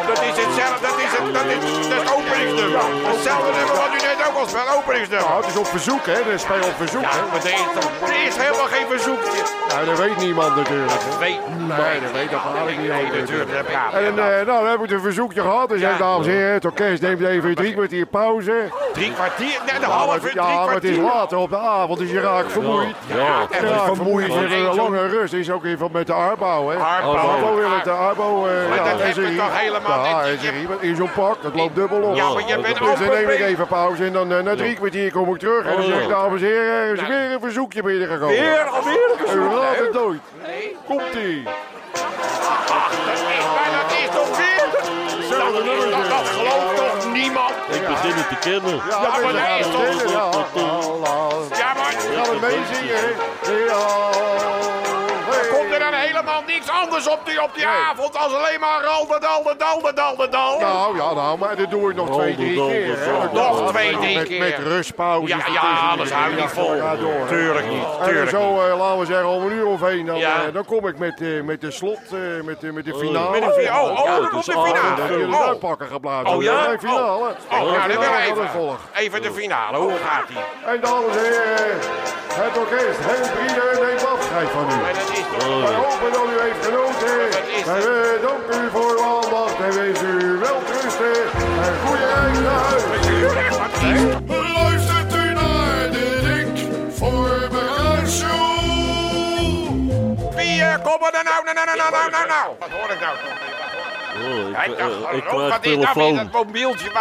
Dat 0.06 0.22
is 0.22 0.44
hetzelfde, 0.44 0.86
dat 0.86 0.98
is 0.98 1.10
het, 1.16 1.34
dat 1.34 1.44
is 1.44 1.60
dat 1.60 1.78
is 1.80 1.86
het 1.98 2.12
openingsnummer. 2.16 2.80
Hetzelfde 3.12 3.50
nummer 3.58 3.76
wat 3.76 3.92
u 3.96 4.00
net 4.06 4.18
ook 4.28 4.36
al 4.40 4.46
speelt, 4.48 4.74
openingsnummer. 4.76 5.28
Nou, 5.28 5.40
het 5.42 5.50
is 5.54 5.56
op 5.56 5.66
verzoek, 5.66 6.04
hè? 6.06 6.18
Dat 6.30 6.40
speel 6.40 6.64
op 6.72 6.76
verzoek, 6.84 7.02
Ja, 7.02 7.08
hè? 7.10 7.22
maar 7.30 7.44
er 7.44 7.52
is, 7.52 7.66
toch- 7.80 8.08
er 8.08 8.26
is 8.28 8.36
helemaal 8.36 8.70
geen 8.74 8.86
verzoekje. 8.94 9.40
Nou, 9.74 9.86
dat 9.86 9.98
weet 9.98 10.16
niemand 10.16 10.56
natuurlijk. 10.56 10.90
Weet 11.18 11.38
Nee, 11.58 12.00
dat 12.00 12.12
weet 12.12 12.30
dat 12.30 12.40
haal 12.40 12.68
ik 12.68 12.78
niet 12.78 12.88
Nee, 12.88 13.20
natuurlijk. 13.20 13.50
dat 13.52 13.66
En 13.92 14.06
eh, 14.06 14.14
nou, 14.16 14.44
dan 14.44 14.66
heb 14.66 14.84
ik 14.84 14.90
een 14.90 15.00
verzoekje 15.00 15.40
gehad. 15.40 15.68
Dus 15.68 15.80
Ja. 15.80 15.96
dames 15.98 16.26
en 16.26 16.32
heren, 16.32 16.52
het 16.52 16.64
orkest 16.64 17.02
neemt 17.02 17.22
even 17.22 17.54
drie 17.54 17.72
kwartier 17.72 18.06
pauze. 18.06 18.52
Drie 18.92 19.12
kwartier, 19.12 19.46
nee, 19.66 19.80
de 19.80 19.86
uur, 20.14 20.20
drie 20.20 20.34
ja, 20.34 20.64
maar 20.64 20.74
het 20.74 20.84
is 20.84 20.90
kwartier. 20.96 21.14
later 21.18 21.38
op 21.38 21.50
de 21.50 21.56
avond, 21.58 21.98
dus 21.98 22.10
je 22.10 22.20
raakt 22.20 22.52
vermoeid. 22.52 22.94
Ja, 23.06 23.46
echt 23.50 23.62
raakt 23.62 23.84
vermoeid, 23.84 24.28
een 24.34 24.74
lange 24.74 25.06
rust. 25.08 25.32
is 25.32 25.50
ook 25.50 25.64
even 25.64 25.88
met 25.92 26.06
de 26.06 26.12
Arbo, 26.12 26.70
hè. 26.70 26.76
Arbo. 26.76 27.10
Arbo 27.12 27.54
wil 27.54 27.70
het, 27.70 27.84
de 27.84 27.90
Arbo. 27.90 28.46
eh, 28.46 28.76
ja, 28.76 28.84
dat 28.84 29.06
je 29.06 29.12
SRI. 29.12 29.36
toch 29.36 29.58
helemaal 29.60 30.04
Ja, 30.04 30.22
niet. 30.24 30.80
In 30.80 30.96
zo'n 30.96 31.10
pak, 31.14 31.42
dat 31.42 31.54
loopt 31.54 31.74
dubbel 31.74 32.00
op. 32.02 32.16
Ja, 32.16 32.28
maar 32.32 32.42
je 32.46 32.58
bent 32.60 32.78
Dus 32.78 32.98
dan 32.98 33.08
neem 33.08 33.28
ik 33.28 33.40
even 33.40 33.66
pauze 33.66 34.04
en 34.04 34.12
dan 34.12 34.32
eh, 34.32 34.42
na 34.42 34.54
drie 34.56 34.74
kwartier 34.74 35.12
kom 35.12 35.34
ik 35.34 35.38
terug. 35.40 35.64
En 35.64 35.70
dan 35.76 35.84
Oh, 35.84 35.90
zeg 35.90 36.02
ik, 36.02 36.08
dames 36.08 36.40
en 36.40 36.46
heren, 36.46 36.74
er 36.88 36.92
is 36.92 37.06
weer 37.08 37.32
een 37.32 37.40
verzoekje 37.40 37.82
binnengekomen. 37.82 38.28
Weer, 38.40 38.62
alweer 38.64 39.10
een 39.10 39.18
raadt 39.62 39.78
het 39.78 39.92
nooit. 39.92 40.20
Komt-ie. 40.86 41.42
Dat 41.42 41.52
is 43.98 44.08
toch 44.14 44.36
weer? 44.36 44.68
Dat, 44.72 45.52
is, 45.52 45.90
dat, 45.90 46.08
dat 46.08 46.26
gelooft 46.28 46.76
toch 46.76 47.12
niemand? 47.12 47.50
Ik 47.70 47.86
begin 47.86 48.12
het 48.14 48.28
te 48.28 48.36
kennen. 48.50 48.76
Ja, 48.76 48.82
Ja, 48.88 49.00
maar 49.22 49.32
dat 49.32 49.40
gaan 49.42 49.58
is 49.58 49.66
het 49.66 49.74
toch- 50.02 50.10
ja. 50.10 51.72
Maar 51.74 51.92
Gaan 52.14 52.26
we 52.30 52.38
meezingen, 52.40 52.96
hè? 52.96 53.08
Ja. 53.64 54.89
Er 55.80 55.90
dan 55.90 56.00
helemaal 56.00 56.42
niks 56.46 56.68
anders 56.68 57.08
op 57.08 57.20
die, 57.24 57.42
op 57.42 57.54
die 57.54 57.66
avond 57.66 58.16
als 58.16 58.34
alleen 58.34 58.60
maar 58.60 58.82
ral 58.82 59.06
de 59.06 59.18
dal 59.20 59.42
de 59.42 59.54
dal 59.58 59.80
de 59.80 59.92
dal 59.94 60.16
de 60.16 60.28
dal? 60.28 60.60
Nou, 60.60 60.96
ja, 60.96 61.12
nou, 61.14 61.38
maar 61.38 61.56
dat 61.56 61.70
doe 61.70 61.90
ik 61.90 61.96
nog 61.96 62.10
twee, 62.10 62.34
drie 62.36 62.54
keer. 62.68 62.98
Dat 63.06 63.32
Nog 63.32 63.68
twee, 63.70 63.96
drie 63.96 64.16
met, 64.18 64.26
keer. 64.26 64.38
Met 64.40 64.58
rustpauzes. 64.58 65.28
Ja, 65.28 65.52
ja, 65.52 65.88
anders 65.90 66.10
hou 66.12 66.30
Ja, 66.36 66.40
niet 66.42 66.50
vol. 66.50 66.76
Door. 67.00 67.26
Tuurlijk 67.28 67.68
niet, 67.68 67.84
En 68.00 68.06
tuurlijk 68.08 68.30
zo, 68.30 68.60
eh, 68.60 68.78
laten 68.78 68.98
we 68.98 69.04
zeggen, 69.06 69.28
om 69.28 69.42
een 69.46 69.52
uur 69.52 69.66
of 69.66 69.82
één, 69.82 70.06
dan, 70.06 70.16
Ja. 70.18 70.34
eh, 70.46 70.52
dan 70.52 70.64
kom 70.64 70.86
ik 70.86 70.98
met, 70.98 71.20
eh, 71.20 71.40
met 71.42 71.60
de 71.60 71.70
slot, 71.70 72.00
eh, 72.12 72.18
met, 72.44 72.60
de 72.60 72.72
met 72.72 72.84
de 72.84 72.94
finale. 72.94 73.30
Met 73.40 73.42
de 73.48 73.52
finale. 73.62 73.90
Oh, 73.90 73.98
oh, 73.98 74.04
Ja, 74.04 74.20
het 74.20 74.28
komt 74.28 74.44
de 74.44 74.52
finale. 74.52 74.96
dan 74.96 75.18
jullie 75.18 75.34
Oh, 75.34 75.46
uitpakken 75.46 75.86
geblazen. 75.88 76.28
Oh, 76.36 76.42
ja? 76.42 76.76
Finale. 76.78 77.00
oh 77.08 77.20
nou, 77.50 77.72
dan 77.72 78.02
gaat 78.02 78.14
er 78.14 78.20
even, 78.30 78.48
volgen. 78.48 78.78
even 78.94 79.22
de 79.22 79.32
finale. 79.32 79.76
Hoe 79.76 79.92
gaat 80.04 80.28
die? 80.28 80.36
En 80.66 80.80
dames 80.80 81.16
en 81.16 81.22
heren, 81.22 81.78
het 82.34 82.58
orkest 82.58 82.98
Henk 83.00 83.32
Brieder 83.34 83.86
neemt 83.86 83.99
afscheid 84.30 84.50
van 84.50 84.70
u. 84.70 84.80
Maar 84.82 84.94
dat 84.94 85.10
is 85.10 85.18
toch... 85.18 85.62
Wij 85.62 85.74
hopen 85.74 86.12
dat 86.12 86.26
u 86.32 86.40
heeft 86.40 86.64
genoten. 86.66 87.30
En 87.74 87.80
we 87.82 88.18
danken 88.22 88.64
u 88.64 88.70
voor 88.70 88.90
uw 88.90 89.02
aandacht 89.02 89.60
en 89.60 89.74
wensen 89.74 90.20
u 90.20 90.38
welterusten 90.38 91.22
en 91.64 91.74
goede 91.84 92.06
reis 92.14 92.38
naar 92.38 92.60
huis. 92.60 92.82
Luistert 94.52 95.14
u 95.14 95.32
naar 95.32 95.90
de 95.90 96.06
Dik 96.24 96.66
voor 96.98 97.50
show. 98.06 98.48
Wie 100.36 100.62
eh, 100.62 100.74
kom 100.82 101.02
er 101.06 101.24
nou, 101.24 101.44
nou, 101.44 101.54
nou, 101.54 101.76
nou, 101.76 101.90
nou, 101.90 102.10
nou, 102.10 102.26
nou? 102.26 102.48
Wat 102.58 102.68
hoor 102.70 102.90
ik 102.90 103.00
nou? 103.00 103.16
Oh, 104.22 104.48
ik, 104.48 104.56
Hij 104.56 104.74
eh, 104.74 104.78
dacht, 104.78 105.14
ik 105.14 105.22
krijg 105.22 105.50
wat 105.50 105.64
is 105.64 105.76
nou 105.76 105.92
telefoon. 105.92 106.16
dat 106.16 106.32
mobieltje 106.32 106.84
je... 106.84 106.92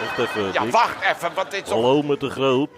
Wacht 0.00 0.18
even. 0.18 0.52
Ja, 0.52 0.66
wacht 0.70 0.96
even, 1.02 1.34
wat 1.34 1.50
dit 1.50 1.68
zo... 1.68 1.74
Hallo 1.74 2.02
met 2.02 2.20
de 2.20 2.30
groot. 2.30 2.68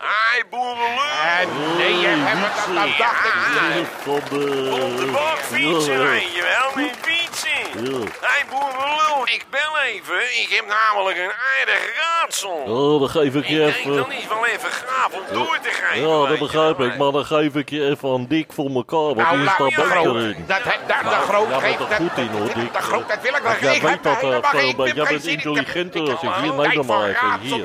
Ai, 0.00 0.42
boerenlul. 0.50 0.98
En 1.38 1.48
nee, 1.76 1.98
je 1.98 2.06
hebt 2.08 2.40
het, 2.40 2.74
dat, 2.74 2.74
dat 2.74 2.98
dacht 2.98 3.24
ik. 3.26 4.06
Op 4.06 4.30
de 4.30 5.08
bakfietsen, 5.12 5.92
Ja, 5.92 6.08
weet 6.08 6.34
je 6.34 6.42
wel, 6.42 6.84
met 6.84 6.96
fietsen. 7.00 7.48
Hé, 7.72 8.44
boerenlul, 8.50 9.22
ik 9.24 9.44
bel 9.50 9.78
even. 9.84 10.22
Ik 10.42 10.48
heb 10.50 10.64
namelijk 10.66 11.18
een 11.18 11.32
aardig 11.58 11.82
raadsel. 12.00 12.50
Oh, 12.50 13.00
dan 13.00 13.08
geef 13.08 13.34
ik 13.34 13.42
Ik 13.42 13.48
je 13.48 13.58
denk 13.58 13.74
even... 13.76 13.96
dan 13.96 14.12
is 14.12 14.26
wel 14.28 14.46
even 14.46 14.70
gaaf 14.70 15.12
om 15.12 15.22
door 15.32 15.58
te 15.62 15.68
geven. 15.70 16.08
Ja, 16.08 16.28
dat 16.28 16.38
begrijp 16.38 16.80
ik. 16.80 16.96
Maar 16.98 17.12
dan 17.12 17.24
geef 17.24 17.54
ik 17.54 17.70
je 17.70 17.84
even 17.90 18.12
aan 18.12 18.26
Dick 18.26 18.52
voor 18.52 18.70
elkaar. 18.74 18.98
Want 19.00 19.16
Nou, 19.16 19.30
die 19.36 19.38
me 19.38 19.70
de 19.70 19.74
beter 19.76 20.20
in. 20.36 20.44
Dat, 20.46 20.58
he- 20.62 20.86
daar, 20.86 21.02
de 21.02 21.10
groot 21.28 21.48
Ja, 21.48 21.58
geeft... 21.58 21.78
dat 21.78 21.88
dat- 21.88 21.96
goed 21.98 22.16
in, 22.18 22.28
hoor, 22.28 22.46
dat- 22.46 22.54
Dick. 22.54 22.72
De 22.72 22.82
groot, 22.82 23.08
dat 23.08 23.20
wil 23.20 23.34
ik 23.34 23.42
wel. 23.42 23.52
Jij 23.60 23.74
Ik 23.74 23.82
weet 23.82 23.90
heb 23.90 24.02
dat, 24.02 24.16
helemaal 24.20 24.42
eh, 24.52 24.68
ik 24.68 24.76
heb 24.86 24.96
jij 24.96 25.04
bent 25.04 25.24
intelligenter 25.26 26.00
ik 26.02 26.08
als 26.10 26.22
ik. 26.22 26.28
ik- 26.28 26.34
Hier, 26.42 26.52
neem 26.54 26.74
dan 26.74 26.86
maar 26.86 27.08
even. 27.08 27.40
Hier. 27.40 27.56
is 27.56 27.62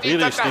Hier 0.00 0.18
dat 0.18 0.28
is 0.28 0.36
die. 0.36 0.50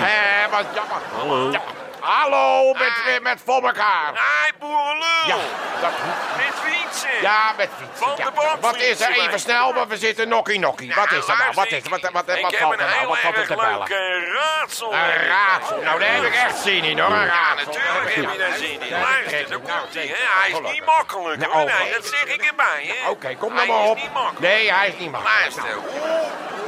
jammer. 0.74 1.02
Hallo. 1.18 1.52
Hallo, 2.00 2.74
met, 2.74 3.20
met 3.22 3.40
voor 3.46 3.64
elkaar. 3.66 4.12
Hé, 4.14 4.52
boerenlul. 4.60 5.28
Ja, 5.28 5.36
dat, 5.82 5.92
Met 6.38 6.56
wie 6.66 6.81
fietsen. 6.92 7.22
Ja, 7.22 7.54
met 7.58 7.70
fietsen. 7.78 8.06
Van 8.06 8.16
de 8.16 8.58
Wat 8.60 8.76
is 8.78 9.02
er 9.02 9.12
even 9.20 9.40
snel, 9.40 9.74
want 9.74 9.90
we 9.90 9.98
zitten 9.98 10.28
nokkie 10.30 10.60
nokkie. 10.60 10.94
Wat 10.96 11.12
is 11.12 11.28
er 11.28 11.38
nou? 11.38 11.52
Wat 11.54 11.66
is 11.72 11.84
er? 11.84 11.90
Wat, 11.90 12.02
wat, 12.02 12.12
wat, 12.12 12.26
valt 12.26 12.54
een 12.54 12.80
er 12.80 12.96
nou? 12.96 13.08
Wat 13.08 13.18
valt 13.20 13.38
er 13.38 13.48
te 13.48 13.56
bellen? 13.56 13.80
leuk 13.80 13.90
eh, 13.90 14.34
raadsel. 14.34 14.94
Een 14.94 15.28
raadsel. 15.28 15.82
Nou, 15.82 16.00
daar 16.00 16.14
heb 16.14 16.24
ik 16.24 16.34
echt 16.36 16.58
zin 16.58 16.84
in 16.84 17.00
hoor. 17.00 17.12
Een 17.12 17.26
raadsel. 17.28 17.66
natuurlijk 17.74 18.16
heb 18.16 18.32
je 18.32 18.38
daar 18.38 18.58
zin 18.58 18.82
in. 18.82 18.90
Luister, 18.90 19.50
daar 19.50 19.60
komt 19.60 19.94
hij. 19.94 20.16
Hij 20.18 20.50
is 20.50 20.72
niet 20.72 20.86
makkelijk 20.86 21.40
Nou, 21.40 21.52
hoor. 21.52 21.66
Nee, 21.66 21.94
dat 21.94 22.06
zeg 22.06 22.26
ik 22.26 22.42
erbij. 22.44 22.94
hè. 23.04 23.10
Oké, 23.10 23.36
kom 23.36 23.54
nou 23.54 23.68
maar 23.68 23.84
is 23.84 23.90
op. 23.90 23.96
niet 23.96 24.14
makkelijk. 24.14 24.40
Nee, 24.40 24.72
hij 24.74 24.88
is 24.88 24.98
niet 24.98 25.12
makkelijk. 25.12 25.40
Luister, 25.40 25.74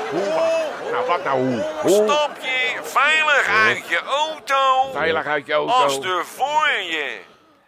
hoe, 0.09 0.91
Nou, 0.91 1.05
wat 1.07 1.23
nou 1.23 1.37
hoe? 1.37 1.65
hoe 1.81 2.09
stap 2.09 2.31
je 2.41 2.79
veilig 2.83 3.47
uit 3.65 3.89
je 3.89 3.99
auto 4.01 4.91
Veilig 4.93 5.25
uit 5.25 5.45
je 5.45 5.55
als 5.55 5.93
auto. 5.93 6.17
er 6.17 6.25
voor 6.25 6.69
je 6.81 7.19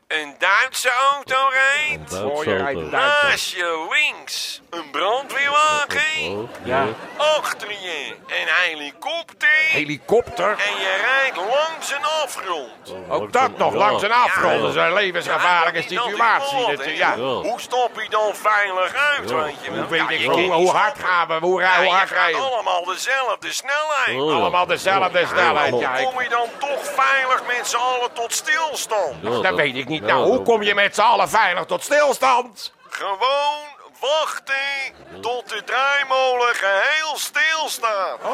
een 0.07 0.35
Duitse 0.39 0.89
auto 1.13 1.35
rijdt? 1.50 2.15
Voor 2.15 2.43
je 2.50 2.55
rijdt 2.55 2.79
Duitsauto. 2.79 2.85
een 2.85 2.89
Duitser. 2.89 3.29
Naast 3.29 3.51
je 3.51 3.88
links 3.89 4.62
een 4.69 4.89
brandweerwagen. 4.91 6.38
Oh, 6.38 6.50
ja. 6.63 6.85
Achter 7.17 7.69
je 7.71 8.15
een 8.27 8.47
helikopter. 8.47 9.50
Helikopter. 9.71 10.50
En 10.50 10.79
je 10.79 10.95
rijdt 11.05 11.38
langs 11.38 11.91
een 11.91 12.05
afgrond. 12.24 12.71
Ook 13.09 13.33
dat 13.33 13.57
nog, 13.57 13.74
langs 13.74 14.03
een 14.03 14.12
afgrond. 14.12 14.62
Dat 14.62 14.69
is 14.69 14.75
een 14.75 14.93
levensgevaarlijke 14.93 15.81
situatie. 15.81 16.95
ja. 16.95 17.15
Hoe 17.17 17.59
stap 17.62 18.01
je 18.01 18.09
dan 18.09 18.35
veilig 18.35 18.93
uit, 18.95 19.31
weet 19.31 19.55
je 19.62 19.71
wel? 19.71 19.79
Hoe, 19.79 19.89
weet 19.89 20.00
Ja, 20.00 20.09
ik, 20.09 20.19
je 20.19 20.29
hoe, 20.29 20.51
hoe 20.53 20.69
hard 20.71 21.00
gaan 21.00 21.27
we? 21.27 21.33
Hoe, 21.45 21.62
Ja, 21.62 21.75
hoe 21.75 21.85
je 21.85 21.91
hard 21.91 22.09
rijden 22.09 22.41
we? 22.41 22.47
allemaal 22.47 22.83
dezelfde 22.85 23.53
snelheid. 23.53 24.21
Oh. 24.21 24.35
Allemaal 24.35 24.65
dezelfde 24.65 25.25
snelheid. 25.27 25.71
Hoe 25.71 25.81
Ja, 25.81 25.95
ik- 25.95 26.05
kom 26.05 26.21
je 26.21 26.29
dan 26.29 26.47
toch 26.59 26.79
veilig 26.83 27.41
met 27.47 27.67
z'n 27.67 27.75
allen 27.75 28.13
tot 28.13 28.33
stilstand? 28.33 29.13
Ja, 29.21 29.41
dat 29.41 29.55
weet 29.55 29.75
ik 29.75 29.88
niet. 29.88 29.95
Ja, 30.02 30.06
Nou, 30.06 30.24
hoe 30.25 30.42
kom 30.42 30.62
je 30.64 30.75
met 30.75 30.96
z'n 30.96 31.02
allen 31.02 31.30
veilig 31.30 31.66
tot 31.66 31.84
stilstand? 31.84 32.74
Gewoon 32.90 33.64
wachten 34.00 34.94
tot 35.22 35.50
de 35.50 35.64
draaimolen 35.64 36.56
geheel 36.56 37.18
stilstaat. 37.18 38.18
Oh. 38.22 38.34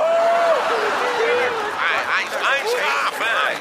Hij, 1.78 2.26
hij, 2.48 2.62
is- 2.64 2.74
gaaf, 2.74 3.18
hè? 3.20 3.52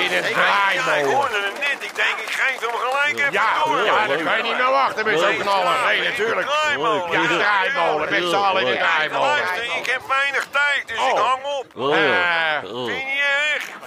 In 0.00 0.12
een 0.12 0.12
Ja, 0.12 0.70
ik 0.70 0.80
draaimolen. 0.80 1.14
hoorde 1.16 1.34
hem 1.34 1.52
net. 1.52 1.78
Ik 1.82 1.94
denk, 1.94 2.16
ik 2.26 2.30
geef 2.30 2.60
hem 2.60 2.78
gelijk 2.78 3.18
even 3.18 3.32
Ja, 3.32 3.64
door. 3.64 3.84
ja, 3.84 4.06
daar 4.06 4.16
kan 4.22 4.36
je 4.36 4.42
niet 4.42 4.56
meer 4.56 4.70
wachten 4.70 5.04
met 5.04 5.18
zo'n 5.18 5.32
ja, 5.44 5.84
Nee, 5.86 5.96
in 5.96 6.02
de 6.02 6.08
natuurlijk. 6.08 6.48
draaimolen. 6.48 7.10
Ja, 7.22 7.28
de 7.28 7.36
draaimolen. 7.38 8.10
Met 8.10 8.22
z'n 8.22 8.34
allen 8.34 8.62
in 8.66 8.72
de 8.72 8.78
draaimolen. 8.78 9.38
ik 9.78 9.86
heb 9.86 10.00
weinig 10.08 10.46
tijd, 10.50 10.82
dus 10.88 10.96
ik 10.96 11.12
Oh. 11.12 11.26
hang 11.28 11.44
op. 11.44 11.66
Oh. 11.76 11.96
Eh. 11.96 12.58
Vind 12.60 12.86
je 12.86 12.92
niet 12.92 13.18
erg? 13.18 13.19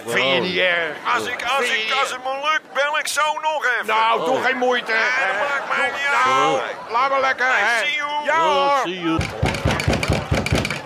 Vind 0.05 0.33
je 0.35 0.41
niet 0.41 0.57
erg? 0.57 0.95
Als, 1.15 1.25
ik, 1.25 1.43
als, 1.57 1.65
ik, 1.65 1.93
als 2.01 2.09
het 2.11 2.23
me 2.23 2.49
lukt, 2.51 2.73
bel 2.73 2.99
ik 2.99 3.07
zo 3.07 3.21
nog 3.41 3.65
even. 3.65 3.85
Nou, 3.87 4.25
doe 4.25 4.43
geen 4.43 4.57
moeite. 4.57 4.91
Ja, 4.91 4.97
dat 4.97 5.49
maakt 5.49 5.77
mij 5.77 5.91
niet 5.91 6.25
Nou, 6.25 6.59
uit. 6.59 6.75
laat 6.91 7.09
maar 7.09 7.19
lekker. 7.21 7.45
hè. 7.49 7.85
see 7.85 7.95
you. 7.95 8.25
Ja 8.25 8.45
Oh, 8.45 8.81
hoor. 8.83 9.19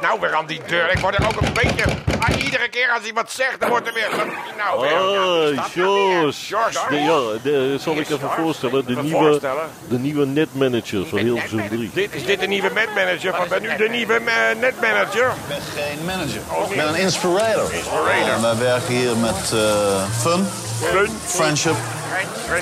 Nou, 0.01 0.19
weer 0.19 0.35
aan 0.35 0.45
die 0.45 0.61
deur. 0.67 0.91
Ik 0.91 0.99
word 0.99 1.15
er 1.19 1.25
ook 1.27 1.41
een 1.41 1.53
beetje... 1.53 1.83
Iedere 2.47 2.69
keer 2.69 2.89
als 2.91 3.01
hij 3.03 3.13
wat 3.13 3.31
zegt, 3.31 3.59
dan 3.59 3.69
wordt 3.69 3.87
er 3.87 3.93
weer... 3.93 4.09
Nou, 4.57 4.81
weer... 4.81 4.97
Hoi, 4.97 5.59
Jos. 5.73 6.47
Jos, 6.47 6.73
De- 6.89 6.95
Ja, 6.95 7.19
de- 7.43 7.77
zal 7.79 7.93
ik 7.93 8.09
even 8.09 8.29
voorstellen. 8.37 8.85
De 8.85 8.91
Even 8.91 9.03
nieuwe, 9.03 9.17
voorstellen. 9.27 9.63
de 9.89 9.97
nieuwe 9.99 10.25
netmanager 10.25 11.05
van 11.07 11.17
Hilversum 11.19 11.67
3. 11.69 11.89
Dit, 11.93 12.13
is 12.15 12.25
dit 12.25 12.39
de 12.39 12.47
nieuwe 12.47 12.69
netmanager? 12.73 13.35
Van, 13.35 13.47
ben 13.49 13.63
u 13.63 13.75
de 13.75 13.89
nieuwe 13.89 14.13
eh, 14.13 14.59
netmanager? 14.59 15.25
Ik 15.27 15.47
ben 15.47 15.57
geen 15.75 16.05
manager. 16.05 16.41
Ik 16.69 16.75
ben 16.75 16.87
een 16.87 16.95
inspirator. 16.95 17.73
Inspirator. 17.73 18.33
Eh, 18.35 18.41
wij 18.41 18.57
werken 18.57 18.93
hier 18.93 19.15
met 19.17 19.51
eh, 19.53 20.03
fun, 20.19 20.47
Fun. 20.91 21.09
friendship, 21.25 21.75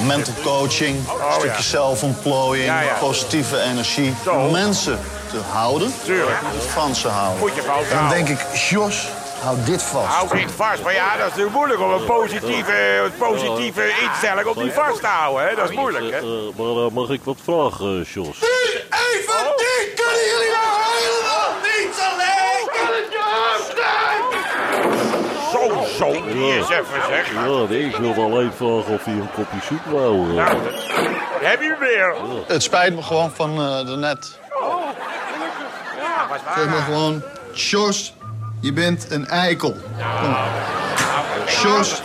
mental 0.02 0.34
coaching, 0.44 0.96
een 0.98 1.32
stukje 1.34 1.48
ja. 1.58 1.62
zelfontplooiing, 1.62 2.66
Ja, 2.68 2.82
ja. 2.82 2.94
positieve 3.00 3.60
energie. 3.62 4.14
Zo. 4.24 4.50
Mensen 4.50 5.00
te 5.30 5.38
houden, 5.52 5.94
Tuurlijk. 6.04 6.38
van 6.68 6.96
ze 6.96 7.08
houden. 7.08 7.40
Moet 7.40 7.56
je 7.56 7.62
En 7.90 7.98
dan 7.98 8.10
denk 8.10 8.30
ik, 8.30 8.40
Jos, 8.70 9.08
hou 9.46 9.58
dit 9.66 9.82
vast. 9.84 10.08
Hou 10.08 10.38
dit 10.38 10.52
vast. 10.52 10.84
Maar 10.84 10.94
ja, 10.94 11.10
dat 11.10 11.18
is 11.18 11.24
natuurlijk 11.30 11.56
moeilijk 11.56 11.82
om 11.82 11.92
een 11.92 12.06
positieve, 12.06 13.02
een 13.06 13.18
positieve 13.18 13.84
instelling 14.02 14.48
op 14.48 14.56
die 14.58 14.72
vast 14.72 15.00
te 15.02 15.08
houden. 15.08 15.48
Hè? 15.48 15.56
Dat 15.56 15.70
is 15.70 15.76
moeilijk, 15.76 16.12
hè? 16.12 16.18
Eh, 16.18 16.24
eh, 16.24 16.56
maar 16.58 16.86
eh, 16.86 16.92
mag 16.92 17.10
ik 17.10 17.22
wat 17.24 17.38
vragen, 17.44 18.00
eh, 18.00 18.14
Jos? 18.14 18.38
Even 18.42 19.46
niet! 19.62 19.94
Kunnen 20.02 20.26
jullie 20.32 20.52
nou 20.58 20.72
helemaal 20.96 21.52
niet 21.64 21.98
alleen? 22.10 22.64
Zo, 25.52 25.86
zo. 25.98 26.12
Die 26.34 26.58
is 26.58 26.70
even 26.70 27.02
zeg. 27.10 27.34
Ja, 27.34 27.46
nee, 27.70 27.86
ik 27.86 27.96
wilde 27.96 28.22
alleen 28.22 28.52
vragen 28.56 28.94
of 28.94 29.04
hij 29.06 29.14
een 29.14 29.30
kopje 29.36 29.60
soep 29.66 29.86
wou. 29.86 30.30
eh. 30.30 30.36
Nou, 30.36 30.64
dat- 30.64 30.74
heb 31.42 31.62
je 31.62 31.76
weer? 31.80 32.16
Het 32.48 32.64
spijt 32.64 32.96
me 32.96 33.02
gewoon 33.04 33.32
van 33.36 33.50
eh 33.62 33.86
de 33.86 33.96
net. 33.96 34.40
Ja, 36.02 36.28
was 36.30 36.40
waar. 36.66 36.82
gewoon, 36.82 37.24
Jos, 37.54 38.14
je 38.66 38.74
bent 38.74 39.12
een 39.12 39.28
eikel. 39.28 39.78
Jos, 41.64 42.02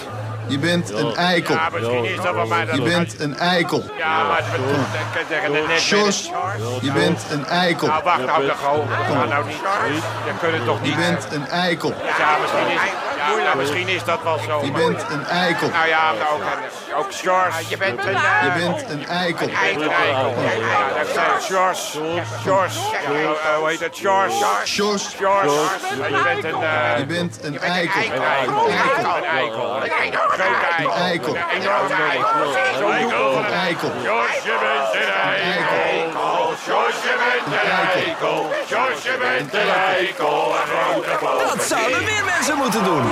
je 0.46 0.58
bent 0.58 0.90
een 0.92 1.14
eikel. 1.16 1.54
Ja, 1.54 1.68
misschien 1.72 2.04
is 2.04 2.16
dat 2.20 2.34
wel 2.34 2.46
mij. 2.46 2.64
dat- 2.64 2.76
Je 2.76 2.82
bent 2.82 3.20
een 3.20 3.38
eikel. 3.38 3.84
Ja, 3.98 4.22
maar 4.28 4.40
het- 4.44 5.26
zeggen, 5.28 5.52
de 5.52 5.64
net. 5.68 5.84
Jos, 5.84 6.30
je 6.80 6.92
bent 6.92 7.24
een 7.30 7.46
eikel. 7.46 7.86
Nou, 7.86 8.02
wacht 8.04 8.24
nou, 8.26 8.44
de 8.46 8.52
gewoon. 8.54 8.88
Nou 9.28 9.44
niet. 9.46 9.56
Je 10.26 10.32
kunt 10.40 10.52
het 10.52 10.64
toch 10.64 10.78
Je 10.82 10.88
niet. 10.88 10.96
bent 10.96 11.26
een 11.32 11.48
eikel. 11.48 11.94
Ja, 12.18 12.36
misschien 12.40 12.66
is, 12.66 12.80
ja, 13.42 13.54
misschien 13.54 13.88
is 13.88 14.04
dat 14.04 14.22
wel 14.22 14.38
zo. 14.38 14.60
Je 14.64 14.70
bent 14.72 15.04
een 15.10 15.24
eikel. 15.26 15.68
Nou 15.68 15.88
ja, 15.88 16.12
maar 16.12 16.30
ook, 16.32 16.40
een- 16.40 16.94
ook 16.96 17.12
Sjors. 17.12 17.68
Je 17.68 17.76
bent 17.76 18.04
een... 18.04 18.14
eh, 18.14 18.42
Je 18.44 18.52
bent 18.60 18.90
een 18.90 19.06
eikel. 19.06 19.48
eikel. 19.48 19.82
Ja, 19.82 20.88
dat 20.98 21.08
zijn 21.14 21.30
Sjors. 21.40 21.98
Sjors. 22.42 22.76
Eh, 22.92 23.54
Hoe 23.58 23.68
heet 23.68 23.80
het? 23.80 23.96
Sjors. 23.96 24.34
Jos, 24.64 25.10
Sjors. 25.16 25.52
Je 26.08 26.20
bent 26.24 26.44
een... 26.44 26.62
eh, 26.62 26.98
je 26.98 27.06
bent 27.06 27.38
een 27.44 27.58
eikel. 27.60 28.00
Een 28.02 28.22
eikel. 28.22 28.66
Een 28.68 28.72
eikel. 28.74 29.16
Een 29.16 29.24
eikel. 29.24 29.74
Een 29.76 29.90
eikel. 29.90 30.36
Een 30.78 30.90
eikel. 30.90 31.36
Een 31.36 32.92
eikel. 32.92 33.36
Een 33.36 33.52
eikel. 33.52 33.90
Jos, 34.02 34.42
je 34.44 34.56
bent 34.60 35.02
een 35.02 35.12
eikel. 35.12 35.89
Jos, 36.66 36.94
je 37.02 37.14
bent 37.18 37.46
een 37.46 37.70
eikel. 37.70 38.50
Jos, 38.66 39.02
je 39.02 39.16
bent 39.18 39.54
een 39.54 39.70
eikel. 39.70 40.54
Dat 41.48 41.62
zouden 41.62 42.04
meer 42.04 42.24
mensen 42.24 42.56
moeten 42.56 42.84
doen. 42.84 43.02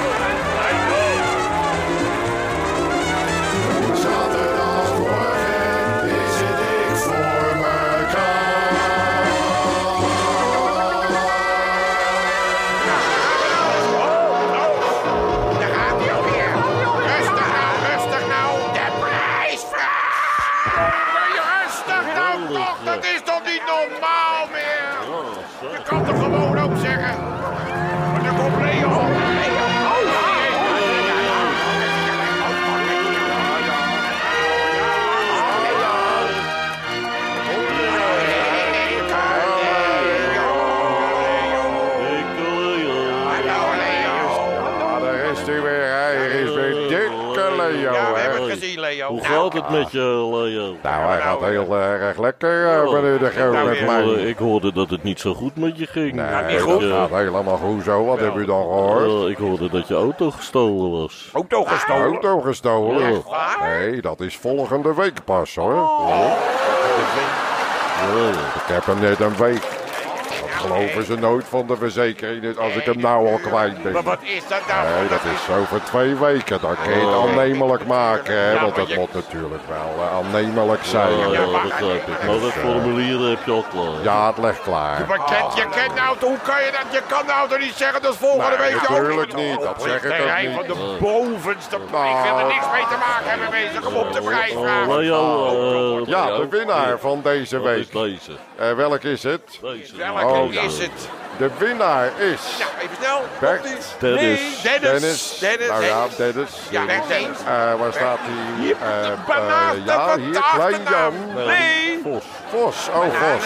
Eh, 52.66 52.92
meneer 52.92 53.18
de 53.18 53.26
Groot, 53.30 53.52
Nou, 53.86 54.18
ik 54.20 54.36
hoorde 54.38 54.72
dat 54.72 54.90
het 54.90 55.02
niet 55.02 55.20
zo 55.20 55.34
goed 55.34 55.56
met 55.56 55.78
je 55.78 55.86
ging. 55.86 56.12
Nee, 56.12 56.42
niet 56.44 56.58
dat 56.58 56.60
goed. 56.70 56.82
gaat 56.82 57.10
helemaal 57.10 57.56
goed 57.56 57.84
zo. 57.84 58.04
Wat 58.04 58.20
heb 58.20 58.36
u 58.36 58.44
dan 58.44 58.62
gehoord? 58.62 59.24
Eh, 59.24 59.30
ik 59.30 59.36
hoorde 59.36 59.70
dat 59.70 59.88
je 59.88 59.94
auto 59.94 60.30
gestolen 60.30 60.90
was. 61.00 61.28
Auto 61.32 61.64
gestolen. 61.64 62.02
Auto 62.06 62.40
gestolen? 62.40 63.12
Ja. 63.12 63.66
Nee, 63.68 64.00
dat 64.00 64.20
is 64.20 64.36
volgende 64.36 64.94
week 64.94 65.24
pas 65.24 65.54
hoor. 65.54 65.74
Ja, 66.08 66.36
Ik 68.54 68.74
heb 68.74 68.84
hem 68.86 69.00
net 69.00 69.20
een 69.20 69.36
week. 69.36 69.77
Geloven 70.58 71.04
ze 71.04 71.14
nooit 71.14 71.44
van 71.48 71.66
de 71.66 71.76
verzekering 71.76 72.42
dus 72.42 72.56
als 72.56 72.72
ik 72.74 72.84
hem 72.84 73.00
nou 73.00 73.28
al 73.30 73.38
kwijt 73.38 73.82
ben. 73.82 73.92
Maar 73.92 74.02
wat 74.02 74.18
is 74.22 74.42
dat 74.48 74.60
nou? 74.68 74.86
Nee, 74.88 75.08
dat 75.08 75.20
is 75.34 75.54
over 75.56 75.82
twee 75.84 76.14
weken. 76.14 76.58
Dan 76.60 76.74
kun 76.84 76.92
je 77.00 77.06
het 77.06 77.14
aannemelijk 77.28 77.86
maken, 77.86 78.34
hè? 78.38 78.60
Want 78.60 78.88
je- 78.88 78.94
moet 78.98 79.14
natuurlijk 79.14 79.62
wel 79.68 80.04
eh, 80.04 80.16
aannemelijk 80.16 80.84
zijn. 80.84 81.18
Ja, 81.18 81.24
dat 81.40 81.62
begrijp 81.62 82.06
ik. 82.08 82.26
Maar 82.26 82.40
dat 82.40 82.52
formulier 82.52 83.28
heb 83.28 83.38
je 83.44 83.52
al 83.52 83.64
klaar. 83.72 84.02
Ja, 84.02 84.26
het 84.26 84.38
ligt 84.38 84.62
klaar. 84.62 85.04
Maar 85.08 85.24
kent, 85.24 85.54
je 85.56 85.66
kent 85.70 85.94
nou, 85.94 86.16
hoe 86.20 86.38
kan 86.42 86.62
je 86.64 86.70
dat? 86.70 86.92
Je 86.92 87.00
kan 87.08 87.26
nou 87.26 87.48
toch 87.48 87.58
niet 87.58 87.74
zeggen 87.74 88.02
dat 88.02 88.16
volgende 88.16 88.56
Nee, 88.56 88.58
week 88.58 88.80
je 88.80 88.88
ook 88.88 89.00
natuurlijk 89.02 89.34
niet. 89.34 89.60
Dat 89.60 89.82
zeg 89.82 90.02
ik 90.04 90.12
ook 90.12 90.40
niet. 90.40 90.54
van 90.54 90.66
de 90.66 90.96
bovenste. 91.00 91.76
Ik 91.76 92.22
wil 92.22 92.38
er 92.38 92.46
niks 92.46 92.66
mee 92.72 92.86
te 92.92 92.96
maken 93.06 93.28
hebben 93.30 93.50
bezig. 93.50 93.80
Kom 93.80 93.94
op 93.94 94.12
de 94.12 94.20
prijs 94.22 94.52
Oh, 94.54 94.62
vragen. 94.62 94.96
Leo, 94.96 96.00
eh, 96.02 96.06
Ja, 96.08 96.26
de 96.36 96.46
winnaar 96.50 96.98
van 96.98 97.20
deze 97.22 97.58
Wat 97.60 97.70
is 97.70 97.76
week. 97.76 97.92
deze? 97.92 98.32
Eh, 98.56 98.72
welk 98.72 99.02
is 99.02 99.22
het? 99.22 99.58
Deze. 99.62 99.96
Welke 99.96 100.47
Oh, 100.48 100.54
ja. 100.54 100.62
is 100.62 100.78
het? 100.78 101.08
De 101.38 101.50
winnaar 101.58 102.06
is 102.20 102.40
Nou, 102.58 102.70
even 102.82 102.96
snel. 103.00 103.22
Bert. 103.38 103.62
Dennis. 103.98 104.22
Nee, 104.62 104.80
Dennis. 104.80 105.00
Dennis. 105.00 105.38
Dennis. 105.38 105.68
Nou 105.68 105.84
ja, 105.84 106.06
Dennis. 106.16 106.16
Dennis. 106.16 106.50
Ja, 106.70 106.86
Dennis. 106.86 107.38
Eh, 107.46 107.74
waar 107.80 107.92
staat 107.92 108.18
hij? 108.20 108.64
Hier, 108.64 108.76
Eh, 108.82 109.06
eh, 109.06 109.86
ja, 109.86 110.16
hier, 110.16 110.42
Klein. 110.54 110.82
Jan. 110.90 111.14
Nee. 111.46 112.00
Vos. 112.02 112.24
Vos, 112.50 112.88
oh 112.94 113.04
Vos. 113.14 113.44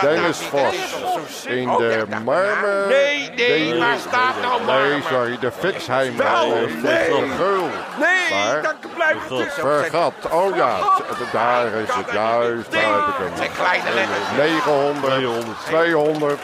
Dennis 0.00 0.38
Vos. 0.38 1.44
In 1.46 1.64
de 1.76 2.06
marmer. 2.24 2.86
Nee, 2.88 3.30
nee, 3.36 3.78
waar 3.78 3.96
staat 4.08 4.34
nou 4.42 4.58
Nee, 4.58 4.66
marmer? 4.66 5.02
sorry, 5.10 5.38
de 5.38 5.52
Fixheim. 5.58 6.20
Eh, 6.20 6.40
nee. 6.42 7.08
De 7.08 7.26
Geul. 7.36 7.68
Nee, 7.96 8.60
dan 8.62 8.74
blijft 8.94 9.28
tussen. 9.28 9.62
Vergat. 9.62 10.12
Oh 10.30 10.56
ja, 10.56 10.76
daar 11.32 11.66
is 11.66 11.88
het 11.94 12.12
juist. 12.12 12.72
Daar 12.72 12.80
heb 12.82 13.08
ik 13.08 13.14
hem. 13.18 13.36
Zijn 13.36 13.50
kleine 13.56 13.94
letters. 13.94 14.30
900, 14.36 15.44
200 15.64 16.40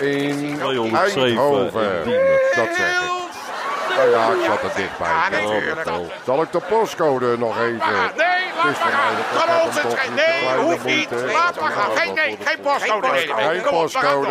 in 0.00 0.58
207 0.58 1.22
Eindhoven. 1.22 2.04
Dat 2.56 2.68
zeg 2.76 2.88
ik. 3.00 3.14
Nou 3.96 4.10
ja, 4.10 4.26
ik 4.32 4.44
zat 4.46 4.62
er 4.62 4.76
dichtbij. 4.76 5.08
Ja, 5.08 5.28
natuurlijk. 5.28 5.88
Zal 6.24 6.42
ik 6.42 6.52
de 6.52 6.60
postcode 6.68 7.38
nog 7.38 7.58
even? 7.60 7.68
Nee, 7.68 7.78
laat 8.56 8.64
maar 8.64 8.74
gaan. 8.74 9.14
de- 9.14 9.44
Kan 9.46 9.60
ons 9.66 9.80
het 9.82 9.90
de 9.90 10.10
Nee, 10.14 10.64
hoeft 10.64 10.84
niet. 10.84 11.08
Laat 11.32 11.60
maar 11.60 11.70
gaan. 11.70 11.96
Geen, 11.96 12.14
nee, 12.14 12.38
geen 12.44 12.60
postcode. 12.60 13.06
Geen 13.06 13.62
postcode. 13.62 14.26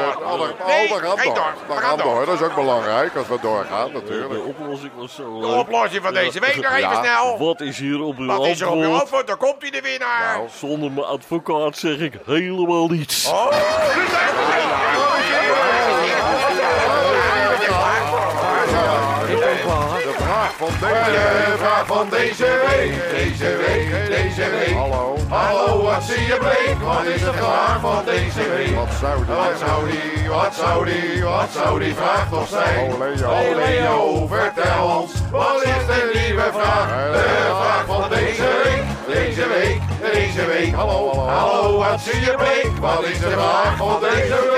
Nee, 0.67 0.87
we 0.87 0.95
gaan 0.95 1.17
door. 1.33 1.53
We 1.67 1.73
gaan 1.75 1.97
door. 1.97 2.25
Dat 2.25 2.35
is 2.35 2.41
ook 2.47 2.55
belangrijk 2.55 3.15
als 3.15 3.27
we 3.27 3.37
doorgaan 3.41 3.87
De 3.87 3.93
natuurlijk. 3.93 4.45
oplossing 4.45 4.91
was 4.95 5.15
zo 5.15 5.39
De 5.41 5.47
oplossing 5.47 6.03
van 6.03 6.13
deze 6.13 6.39
week 6.39 6.55
nog 6.55 6.73
even 6.79 6.95
snel. 6.97 7.37
Wat 7.37 7.61
is 7.61 7.77
hier 7.77 8.01
op 8.01 8.17
uw 8.17 8.25
Wat 8.27 8.45
is 8.45 8.61
er 8.61 8.67
op 8.69 8.73
antwoord? 8.77 9.01
antwoord? 9.01 9.27
Daar 9.27 9.37
komt 9.37 9.55
hij 9.61 9.69
de 9.71 9.81
winnaar. 9.81 10.35
Nou. 10.35 10.47
Zonder 10.57 10.91
mijn 10.91 11.05
advocaat 11.05 11.77
zeg 11.77 11.97
ik 11.97 12.13
helemaal 12.25 12.87
niets. 12.87 13.27
Oh, 13.31 13.51
van 20.57 20.67
deze, 20.79 21.57
vraag 21.57 21.85
van 21.85 22.09
deze 22.09 22.45
week. 22.67 22.93
Deze 23.11 23.55
week, 23.55 24.07
deze 24.07 24.49
week. 24.49 24.73
Hallo. 24.73 25.15
Hallo, 25.29 25.81
wat 25.81 26.03
zie 26.03 26.25
je 26.25 26.37
bleek? 26.39 26.77
Wat 26.81 27.05
is 27.05 27.21
de 27.21 27.33
vraag 27.33 27.79
van 27.79 28.05
deze 28.05 28.49
week? 28.49 28.75
Wat 28.75 28.87
zou 28.99 29.25
die? 29.25 29.35
Wat 29.35 29.57
zou 29.65 29.91
die, 29.91 30.29
wat 30.29 30.55
zou 30.55 30.85
die, 30.85 31.23
wat 31.23 31.49
zou 31.51 31.79
die 31.79 31.95
vraag 31.95 32.29
toch 32.29 32.47
zijn? 32.47 32.91
Oh, 32.91 33.55
Leo. 33.55 34.27
Vertel 34.27 34.85
ons, 34.99 35.11
wat 35.31 35.63
is 35.63 35.85
de 35.85 36.11
nieuwe 36.13 36.49
vraag? 36.53 37.11
De 37.11 37.51
vraag 37.61 37.85
van 37.85 38.09
deze 38.09 38.47
week, 38.63 39.15
deze 39.15 39.47
week, 39.47 39.81
deze 40.13 40.45
week. 40.45 40.73
Hallo, 40.73 41.07
hallo. 41.07 41.27
Hallo, 41.27 41.77
wat 41.77 42.01
zie 42.01 42.19
je 42.19 42.33
bleek? 42.37 42.77
Wat 42.79 43.03
is 43.03 43.19
de 43.19 43.29
vraag 43.29 43.77
van 43.77 43.99
deze 43.99 44.47
week? 44.49 44.54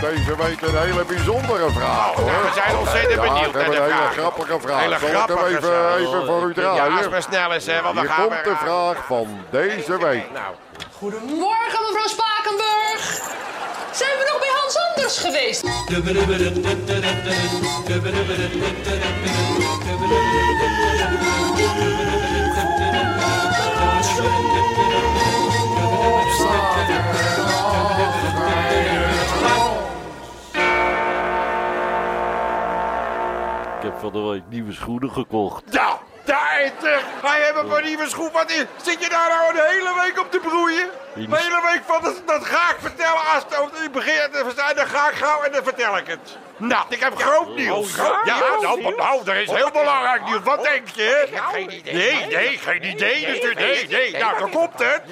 Deze 0.00 0.36
week 0.36 0.60
een 0.60 0.76
hele 0.78 1.04
bijzondere 1.04 1.70
vraag 1.70 2.14
hoor. 2.14 2.24
we 2.24 2.50
zijn 2.54 2.76
ontzettend 2.76 3.14
Ja, 3.14 3.20
benieuwd 3.20 3.46
ik 3.46 3.52
naar 3.52 3.62
heb 3.64 3.72
de 3.72 3.78
een 3.78 3.82
hele 3.82 3.94
vraag. 3.94 4.12
grappige 4.12 4.60
vraag. 4.60 4.80
Hele 4.80 4.98
Zal 4.98 5.08
ik 5.08 5.28
hem 5.28 5.44
even, 5.46 5.62
vraag. 5.62 5.96
even 5.98 6.26
voor 6.26 6.42
u 6.42 6.48
Ja, 6.48 6.54
draaien? 6.54 6.96
als 6.96 7.08
maar 7.08 7.22
snel 7.22 7.52
eens, 7.52 7.66
hè, 7.66 7.82
want 7.82 7.94
we 7.94 8.00
Hier 8.00 8.10
gaan 8.10 8.28
komt 8.28 8.44
de 8.44 8.56
vraag 8.64 9.04
van 9.06 9.26
deze 9.50 9.98
week. 9.98 10.24
Nou, 10.32 10.54
Goedemorgen, 10.98 11.80
mevrouw 11.86 12.06
Spakenburg. 12.18 13.02
Zijn 13.92 14.10
we 14.18 14.24
nog 14.30 14.38
bij 14.38 14.52
Hans 14.60 14.76
Anders 14.88 15.18
geweest? 15.18 15.64
Heb 33.90 34.00
van 34.00 34.12
de 34.12 34.20
week 34.30 34.42
nieuwe 34.48 34.72
schoenen 34.72 35.10
gekocht. 35.10 35.62
ja, 35.70 35.98
daar 36.24 36.60
is 36.62 36.88
er. 36.88 37.02
Hij 37.22 37.40
heeft 37.42 37.56
een 37.56 37.68
paar 37.68 37.82
nieuwe 37.82 38.08
schoen. 38.08 38.30
Wat 38.32 38.50
is... 38.50 38.64
Zit 38.82 39.02
je 39.02 39.08
daar 39.08 39.28
nou 39.28 39.50
een 39.58 39.64
hele 39.66 39.92
week 40.04 40.20
op 40.20 40.30
te 40.30 40.38
broeien? 40.38 40.88
De 41.14 41.36
hele 41.36 41.60
week 41.72 41.82
van, 41.86 42.02
dat, 42.02 42.22
dat 42.26 42.44
ga 42.44 42.70
ik 42.70 42.76
vertellen. 42.80 43.20
Als 43.34 43.44
het- 43.48 43.82
u 43.84 43.90
begint 43.90 44.32
te 44.32 44.40
verstaan, 44.44 44.74
dan 44.74 44.86
ga 44.86 45.08
ik 45.10 45.14
gauw 45.16 45.42
en 45.42 45.52
dan 45.52 45.62
vertel 45.64 45.96
ik 45.96 46.06
het. 46.06 46.36
Nou, 46.56 46.84
ik 46.88 47.00
heb 47.00 47.16
groot 47.16 47.54
nieuws. 47.56 47.96
ja? 47.96 48.20
nou, 48.60 48.82
maar 48.82 48.94
nou, 48.96 49.22
er 49.30 49.36
is 49.36 49.50
heel 49.50 49.70
belangrijk 49.70 50.24
nieuws. 50.24 50.40
Wat 50.44 50.62
denk 50.62 50.88
je? 50.88 51.24
Ik 51.28 51.34
heb 51.34 51.44
geen 51.44 51.70
idee. 51.74 51.94
Nee, 51.94 52.26
nee, 52.26 52.58
geen 52.58 52.84
idee. 52.84 53.40
Dus, 53.40 53.54
nee, 53.54 53.86
nee. 53.88 54.16
Nou, 54.16 54.38
dan 54.38 54.50
komt 54.50 54.72
het. 54.78 55.02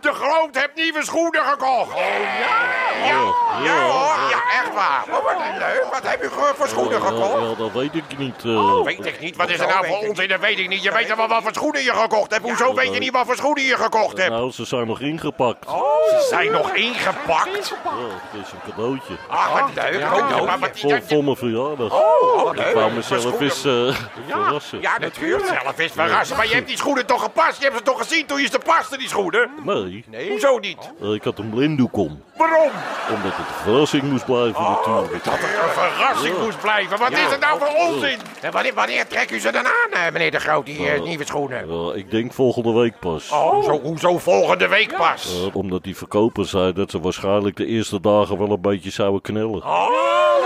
De 0.00 0.12
Groot 0.12 0.54
heeft 0.54 0.74
nieuwe 0.74 1.04
schoenen 1.04 1.42
gekocht. 1.44 1.94
Oh, 1.94 2.00
ja? 2.40 2.78
Ja, 3.06 3.20
ja 3.64 3.82
hoor. 3.82 4.30
Ja, 4.30 4.42
echt 4.60 4.74
waar. 4.74 5.04
Oh, 5.10 5.24
wat 5.24 5.34
leuk. 5.58 5.84
Wat 5.92 6.02
heb 6.10 6.20
ge- 6.32 6.52
voor 6.56 6.68
schoenen 6.68 7.02
gekocht? 7.02 7.42
ja, 7.42 7.54
dat 7.58 7.72
weet 7.72 7.94
ik 7.94 8.18
niet. 8.18 8.44
eh. 8.44 8.82
Weet 8.82 9.06
ik 9.06 9.20
niet. 9.20 9.36
Wat 9.36 9.48
is 9.50 9.58
er 9.60 9.66
nou 9.66 9.86
voor 9.86 9.98
onzin? 9.98 10.28
Dat 10.28 10.40
weet 10.40 10.58
ik 10.58 10.68
niet. 10.68 10.82
Je 10.82 10.92
weet 10.92 11.16
wel 11.16 11.28
wat 11.28 11.42
voor 11.42 11.54
schoenen 11.54 11.82
je 11.82 11.92
gekocht 11.94 12.30
hebt. 12.30 12.42
Hoezo 12.44 12.74
weet 12.74 12.92
je 12.94 12.98
niet 13.00 13.12
wat 13.12 13.26
voor 13.26 13.36
schoenen 13.36 13.62
je 13.64 13.76
gekocht 13.76 14.16
hebt? 14.18 14.30
Nou, 14.30 14.50
ze 14.50 14.64
zijn 14.64 14.86
nog 14.86 15.00
ingepakt. 15.00 15.68
Ze 16.10 16.26
zijn 16.28 16.50
nog 16.52 16.72
ingepakt. 16.74 17.68
Ja, 17.74 18.06
het 18.30 18.46
is 18.46 18.52
een 18.52 18.58
cadeautje. 18.70 19.14
Ah, 19.28 19.52
wat 19.52 19.70
leuk. 19.74 20.02
Oh, 20.12 20.46
maar 20.46 20.58
wat 20.58 20.70
Voor, 20.80 21.00
voor 21.08 21.24
mijn 21.24 21.36
verjaardag. 21.36 21.92
Oh, 21.92 22.56
ik 22.56 22.74
wou 22.74 22.92
mezelf 22.92 23.40
eens 23.40 23.64
eh, 23.64 23.94
verrassen. 24.28 24.80
Ja, 24.80 24.98
natuurlijk. 24.98 25.46
Zelf 25.62 25.78
is 25.78 25.92
verrassen. 25.92 26.36
Maar 26.36 26.48
je 26.48 26.54
hebt 26.54 26.68
die 26.68 26.76
schoenen 26.76 27.06
toch 27.06 27.22
gepast? 27.22 27.58
Je 27.58 27.64
hebt 27.64 27.76
ze 27.76 27.82
toch 27.82 27.98
gezien 27.98 28.26
toen 28.26 28.40
je 28.40 28.48
ze 28.50 28.58
paste, 28.58 28.98
die 28.98 29.08
schoenen? 29.08 29.50
Nee, 29.62 29.89
Hoezo 30.28 30.58
niet? 30.58 30.90
eh, 31.02 31.12
ik 31.12 31.24
had 31.24 31.38
een 31.38 31.50
blinddoek 31.50 31.96
om. 31.96 32.22
Waarom? 32.36 32.70
Omdat 33.14 33.32
het 33.36 33.46
een 33.48 33.62
verrassing 33.62 34.02
moest 34.02 34.24
blijven 34.24 34.62
natuurlijk. 34.62 35.24
Dat 35.24 35.34
het 35.36 35.42
een 35.42 35.70
verrassing 35.82 36.38
moest 36.38 36.60
blijven. 36.60 36.98
Wat 36.98 37.10
is 37.12 37.30
het 37.30 37.40
nou 37.40 37.58
voor 37.58 37.68
onzin? 37.88 38.18
En 38.40 38.52
wanneer, 38.52 38.74
wanneer 38.74 39.06
trek 39.06 39.30
u 39.30 39.38
ze 39.40 39.50
dan 39.52 39.64
aan, 39.66 39.90
eh, 40.06 40.12
meneer 40.12 40.30
De 40.30 40.40
Groot, 40.40 40.66
die 40.66 40.88
eh, 40.90 41.02
nieuwe 41.02 41.24
schoenen? 41.26 41.94
Ik 41.96 42.10
denk 42.10 42.32
volgende 42.32 42.72
week 42.72 42.98
pas. 42.98 43.28
Hoezo, 43.28 43.80
hoezo 43.80 44.18
volgende 44.18 44.68
week 44.68 44.96
pas? 44.96 45.48
Omdat 45.52 45.82
die 45.84 45.96
verkoper 45.96 46.46
zei 46.46 46.72
dat 46.72 46.90
ze 46.90 47.00
waarschijnlijk 47.00 47.56
de 47.56 47.66
eerste 47.66 48.00
dagen 48.00 48.38
wel 48.38 48.50
een 48.50 48.60
beetje 48.60 48.90
zouden 48.90 49.20
knellen. 49.20 49.62
Oh, 49.64 49.88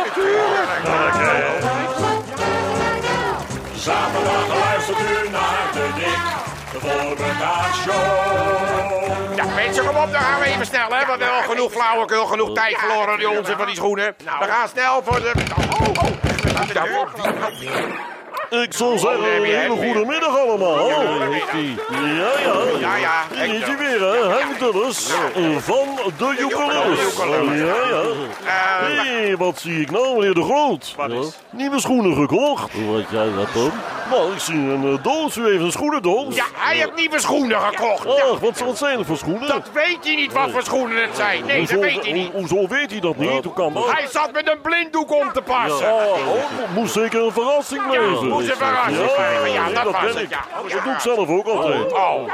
natuurlijk. 0.06 0.82
Zaterdag 3.76 4.48
luistert 4.48 4.98
u 5.00 5.30
naar 5.30 5.70
de 5.72 5.90
Dik, 5.94 6.22
de 6.72 6.78
Voorbedaad 6.88 7.74
Show. 7.74 8.23
Mensen, 9.54 9.86
kom 9.86 9.96
op, 9.96 10.12
dan 10.12 10.20
gaan 10.20 10.40
we 10.40 10.46
even 10.46 10.66
snel, 10.66 10.88
hè. 10.88 11.06
Want 11.06 11.18
we 11.18 11.24
hebben 11.24 11.42
al 11.42 11.48
genoeg 11.50 11.72
flauwekul, 11.72 12.26
genoeg 12.26 12.54
tijd 12.54 12.78
verloren 12.78 13.18
die 13.18 13.30
onzin 13.30 13.56
van 13.56 13.66
die 13.66 13.74
schoenen. 13.74 14.14
We 14.18 14.46
gaan 14.46 14.68
snel 14.68 15.02
voor 15.04 15.20
de... 15.20 15.32
Oh, 15.58 15.88
oh. 15.88 16.14
Ik 18.62 18.72
zal 18.72 18.98
zeggen, 18.98 19.20
Oh, 19.20 19.34
een 19.34 19.44
hele 19.44 19.76
goede 19.76 20.04
middag 20.06 20.38
allemaal. 20.38 20.88
Ja, 20.88 21.02
Ja, 21.02 22.30
ja. 22.44 22.78
Ja, 22.80 22.96
ja. 22.96 23.44
Hier 23.44 23.54
is 23.54 23.62
hij 23.62 23.76
weer, 23.76 24.00
hè. 24.00 24.28
Henk 24.38 24.58
Dulles 24.58 25.10
van 25.58 25.88
de 26.18 26.34
Joekeloos. 26.38 27.16
Ja, 27.56 27.74
ja. 27.88 28.02
Eh, 28.44 29.02
Hé, 29.02 29.36
wat 29.36 29.58
zie 29.58 29.80
ik 29.80 29.90
nou, 29.90 30.18
meneer 30.18 30.34
De 30.34 30.42
Groot? 30.42 30.94
Wat? 30.96 31.40
Nieuwe 31.50 31.80
schoenen 31.80 32.14
gekocht. 32.14 32.72
Weet 32.72 33.10
jij 33.10 33.32
dat 33.36 33.52
dan? 33.54 33.72
Nou, 34.10 34.32
ik 34.32 34.38
zie 34.38 34.54
een 34.54 34.92
eh, 34.96 35.02
doos. 35.02 35.36
U 35.36 35.46
heeft 35.50 35.62
een 35.62 35.72
schoenendoos. 35.72 36.34
Ja, 36.34 36.44
hij 36.54 36.76
heeft 36.76 36.94
nieuwe 36.94 37.20
schoenen 37.20 37.60
gekocht. 37.60 38.06
Ach, 38.06 38.38
wat 38.40 38.56
zal 38.56 38.66
het 38.68 38.78
zijn 38.78 39.04
voor 39.04 39.16
schoenen? 39.16 39.48
Dat 39.48 39.70
weet 39.72 39.98
hij 40.02 40.14
niet 40.14 40.32
wat 40.32 40.50
voor 40.50 40.62
schoenen 40.62 41.02
het 41.02 41.16
zijn. 41.16 41.44
Nee, 41.46 41.60
dat 41.60 41.70
Hoezo- 41.70 41.84
weet 41.86 42.02
hij 42.04 42.12
niet. 42.12 42.32
ho- 42.32 42.38
Hoezo 42.38 42.66
weet 42.68 42.90
hij 42.90 43.00
dat 43.00 43.16
niet? 43.16 43.44
Hoe 43.44 43.52
kan 43.52 43.72
dat? 43.72 43.90
Hij 43.92 44.06
zat 44.10 44.32
met 44.32 44.48
een 44.50 44.60
blinddoek 44.62 45.12
om 45.12 45.32
te 45.32 45.42
passen. 45.42 45.92
Oh, 45.92 46.28
oh, 46.28 46.74
moest 46.74 46.92
zeker 46.92 47.24
een 47.24 47.32
verrassing 47.32 47.82
Ja, 47.82 47.88
blijven. 47.88 48.28
moest 48.28 48.48
een 48.50 48.56
verrassing 48.56 49.14
blijven. 49.14 49.52
Ja, 49.52 49.68
dat 49.82 49.84
was 49.92 50.00
het, 50.02 50.16
ik. 50.16 50.30
ja. 50.30 50.44
Oh, 50.62 50.68
ja. 50.68 50.74
Dat 50.74 50.84
doe 50.84 50.92
ik 50.92 51.00
zelf 51.00 51.28
ook 51.28 51.46
altijd. 51.46 51.92
Oh, 51.92 51.98
oh. 51.98 52.26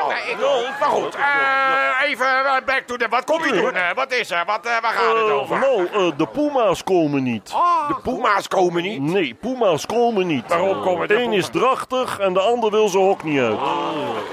Maar 0.81 0.89
goed, 0.89 1.15
eh, 1.15 2.09
even 2.11 2.27
eh, 2.27 2.53
back 2.67 2.83
to 2.87 2.97
the... 2.97 3.07
Wat 3.11 3.25
kom 3.25 3.45
je 3.45 3.53
doen? 3.53 3.73
wat 3.95 4.13
is 4.13 4.31
er? 4.31 4.43
Wat, 4.47 4.67
eh, 4.67 4.73
waar 4.83 4.93
gaat 4.93 5.15
het 5.17 5.31
over? 5.31 5.59
nou, 5.59 5.87
eh, 5.93 6.17
de 6.17 6.27
Puma's 6.27 6.85
komen 6.85 7.23
niet. 7.23 7.47
De 7.89 7.95
Puma's 8.03 8.49
komen 8.49 8.83
niet. 8.83 9.01
Nee, 9.01 9.35
Puma's 9.35 9.87
komen 9.87 10.27
niet. 10.27 10.45
Waarom 10.49 10.83
komen 10.83 11.09
de 11.09 11.15
Eén 11.15 11.33
is 11.33 11.49
Puma's? 11.49 11.60
Drachtig 11.61 12.19
en 12.19 12.33
de 12.33 12.41
ander 12.41 12.71
wil 12.71 12.89
zijn 12.89 13.03
hok 13.03 13.23
niet 13.25 13.41
uit. 13.41 13.59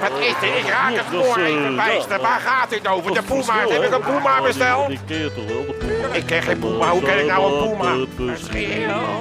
Wat 0.02 0.20
is 0.20 0.34
dit? 0.42 0.50
Ik 0.64 0.70
raak 0.70 0.94
het 0.94 1.06
voor 1.12 1.38
eh, 1.38 1.46
even 1.46 1.76
bijster. 1.76 2.22
Waar 2.22 2.40
gaat 2.40 2.70
dit 2.70 2.88
over? 2.88 3.14
De 3.14 3.22
Puma. 3.22 3.54
Heb 3.68 3.84
ik 3.84 3.94
een 3.94 4.02
Puma 4.02 4.42
besteld? 4.42 4.90
Ik 4.90 5.00
ken 5.06 5.18
je 5.18 5.34
toch 5.34 5.46
wel, 5.46 5.66
de 5.66 5.74
Puma. 5.74 6.14
Ik 6.14 6.26
ken 6.26 6.42
geen 6.42 6.60
Puma. 6.60 6.90
Hoe 6.90 7.02
ken 7.02 7.20
ik 7.20 7.26
nou 7.26 7.54
een 7.54 7.70
Puma? 7.70 7.94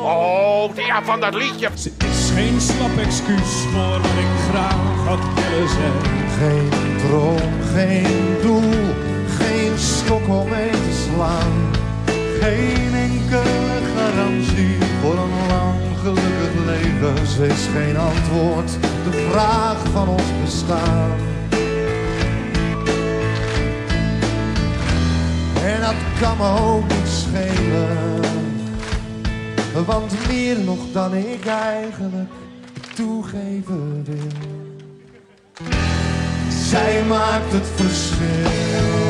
Oh, 0.02 0.74
die 0.74 0.84
ja, 0.84 1.02
van 1.02 1.20
dat 1.20 1.34
liedje. 1.34 1.68
Ze 1.74 1.92
is 1.98 2.30
geen 2.34 2.60
slap 2.60 2.98
excuus 2.98 3.52
voor 3.72 3.90
wat 3.90 4.16
ik 4.24 4.32
graag 4.50 5.06
had 5.06 5.18
willen 5.34 5.68
zeggen. 5.68 6.28
Geen 6.38 6.98
droom, 7.06 7.52
geen 7.74 8.36
doel, 8.42 8.94
geen 9.38 9.78
stok 9.78 10.28
om 10.28 10.48
mee 10.48 10.70
te 10.70 11.04
slaan. 11.04 11.52
Geen 12.40 12.94
enkele 12.94 13.78
garantie 13.96 14.78
voor 15.00 15.12
een 15.12 15.45
lang 16.66 16.78
gelukkig 16.78 17.00
leven. 17.00 17.26
Ze 17.26 17.46
is 17.46 17.66
geen 17.72 17.96
antwoord, 17.96 18.70
de 18.80 19.28
vraag 19.30 19.78
van 19.92 20.08
ons 20.08 20.30
bestaan. 20.44 21.10
En 25.64 25.80
dat 25.80 25.94
kan 26.20 26.36
me 26.36 26.60
ook 26.60 26.88
niet 26.88 27.08
schelen. 27.08 28.24
Want 29.86 30.28
meer 30.28 30.58
nog 30.58 30.78
dan 30.92 31.14
ik 31.14 31.46
eigenlijk 31.46 32.30
toegeven 32.94 34.04
wil. 34.04 34.54
Zij 36.48 37.02
maakt 37.08 37.52
het 37.52 37.66
verschil 37.74 39.04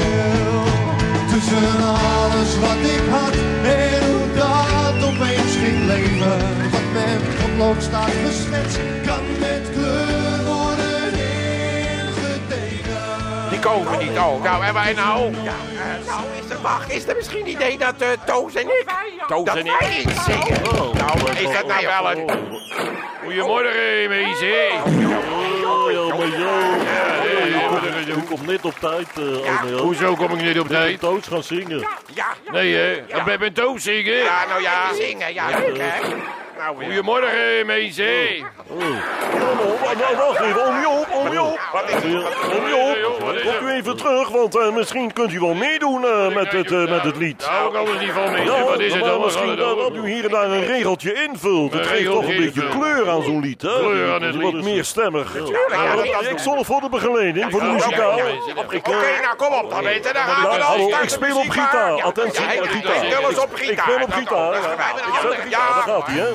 tussen 1.32 1.84
alles 1.84 2.58
wat 2.58 2.90
ik 2.96 3.02
had 3.10 3.34
en 3.64 4.06
hoe 4.06 4.34
dat 4.34 5.08
opeens 5.08 5.56
ging 5.56 5.86
leven. 5.86 6.65
Potlood 7.56 7.82
staat 7.82 8.10
geschetst, 8.24 8.78
kan 9.06 9.24
met 9.38 9.70
kleur 9.72 10.44
worden 10.44 11.12
ingetekend. 11.98 13.50
Die 13.50 13.58
komen 13.58 13.98
niet. 13.98 14.18
Oh, 14.18 14.42
nou, 14.42 14.64
en 14.64 14.74
wij 14.74 14.92
nou? 14.92 15.32
Ja, 15.42 15.52
nou, 16.06 16.20
is 16.44 16.50
er, 16.50 16.60
wacht, 16.62 16.90
is 16.92 17.06
er 17.08 17.16
misschien 17.16 17.40
een 17.40 17.48
idee 17.50 17.78
dat 17.78 17.94
eh, 17.98 18.08
Toos 18.26 18.54
en 18.54 18.62
ik... 18.62 18.84
Toos 19.28 19.44
dat 19.44 19.56
en 19.56 19.66
ik? 19.66 19.76
wij 19.78 19.98
iets 20.00 20.24
zingen? 20.24 20.62
Nou, 20.72 21.30
is 21.30 21.52
dat 21.52 21.66
nou 21.66 21.86
wel 21.86 22.10
een... 22.10 22.30
Goedemorgen, 23.24 24.08
meisje. 24.08 24.70
Oh. 24.86 25.90
Je 28.06 28.22
komt- 28.28 28.40
Je 28.40 28.46
net 28.46 28.64
op 28.64 28.74
tijd, 28.80 29.08
eh 29.16 29.58
Arne. 29.58 29.76
Hoezo 29.76 30.14
kom 30.14 30.30
ik 30.38 30.42
niet 30.42 30.60
op 30.60 30.68
tijd? 30.68 31.00
Toos 31.00 31.26
gaan 31.26 31.42
zingen. 31.42 31.86
Ja, 32.14 32.26
Nee, 32.52 32.74
hè? 32.74 32.92
Ik 32.92 33.24
ben 33.24 33.42
een 33.42 33.52
toos 33.52 33.82
zingen. 33.82 34.14
ja, 34.16 34.44
nou 34.48 34.62
ja. 34.62 34.94
Zingen, 34.94 35.34
ja, 35.34 35.48
leuk 35.48 35.76
hè? 35.78 36.14
Nou, 36.58 36.76
weer. 36.76 36.86
Goedemorgen. 36.86 37.28
Oh. 38.68 38.78
Nou, 38.78 39.96
nou, 39.98 40.16
wacht 40.16 40.40
even, 40.40 40.66
om 40.66 40.80
je 40.80 40.88
op, 40.88 41.06
om 41.12 41.32
je 41.32 41.42
op. 41.42 41.58
Om 42.58 42.66
je 42.68 42.76
op. 42.76 43.42
Komt 43.44 43.60
u 43.62 43.72
even 43.72 43.96
terug, 43.96 44.28
want 44.28 44.56
eh, 44.56 44.70
misschien 44.72 45.12
kunt 45.12 45.32
u 45.32 45.40
wel 45.40 45.54
meedoen 45.54 46.04
eh, 46.04 46.34
met, 46.34 46.52
het, 46.52 46.72
eh, 46.72 46.88
met 46.88 47.02
het 47.02 47.16
lied. 47.16 47.44
Hou 47.44 47.68
ik 47.70 47.76
alles 47.76 48.00
niet 48.00 48.10
van, 48.10 48.30
meisje. 48.32 48.52
Ja, 48.52 48.64
Wat 48.64 48.80
is 48.80 48.92
het 48.92 49.00
maar 49.02 49.10
dan? 49.10 49.20
misschien 49.20 49.56
dat, 49.56 49.78
dat 49.78 49.94
u 49.94 50.08
hier 50.08 50.24
en 50.24 50.30
daar 50.30 50.44
een 50.50 50.66
regeltje 50.66 51.12
invult. 51.24 51.72
Het 51.72 51.80
Een 51.82 51.86
geeft 51.88 52.04
toch 52.10 52.22
een 52.22 52.28
regeltje 52.30 52.60
beetje 52.62 52.78
kleur 52.78 53.10
aan 53.10 53.22
zo'n 53.22 53.40
lied, 53.40 53.62
hè? 53.62 53.78
Kleur 53.78 54.14
aan 54.14 54.22
het 54.22 54.36
Wat 54.42 54.52
lied. 54.52 54.64
meer 54.64 54.84
stemmig. 54.84 55.34
Nou, 55.34 56.02
ik 56.30 56.38
zorg 56.38 56.66
voor 56.66 56.80
de 56.80 56.88
begeleiding, 56.88 57.50
voor 57.50 57.60
de 57.60 57.66
muzikaal. 57.66 58.12
Oké, 58.12 59.20
nou 59.22 59.36
kom 59.36 59.52
op 59.52 59.70
dan, 59.70 59.82
weten. 59.82 60.14
Dan 60.14 60.22
gaan 60.22 60.76
we 60.78 60.98
ik 61.02 61.08
speel 61.08 61.36
op 61.38 61.48
gitaar. 61.48 62.02
Attentie, 62.02 62.60
op 62.62 62.66
gitaar. 62.68 62.94
Speel 63.04 63.42
op 63.42 63.50
Ik 63.56 63.68
gitaar. 63.68 63.84
speel 63.84 64.02
op 64.02 64.10
Dat- 64.10 64.18
gitaar. 64.18 64.52
dat- 64.52 64.60
Ik 64.60 64.66
andere- 64.66 65.36
de 65.36 65.40
gitaar, 65.42 65.50
daar 65.50 65.86
ja. 65.86 65.92
gaat 65.92 66.06
hij, 66.06 66.16
hè? 66.16 66.28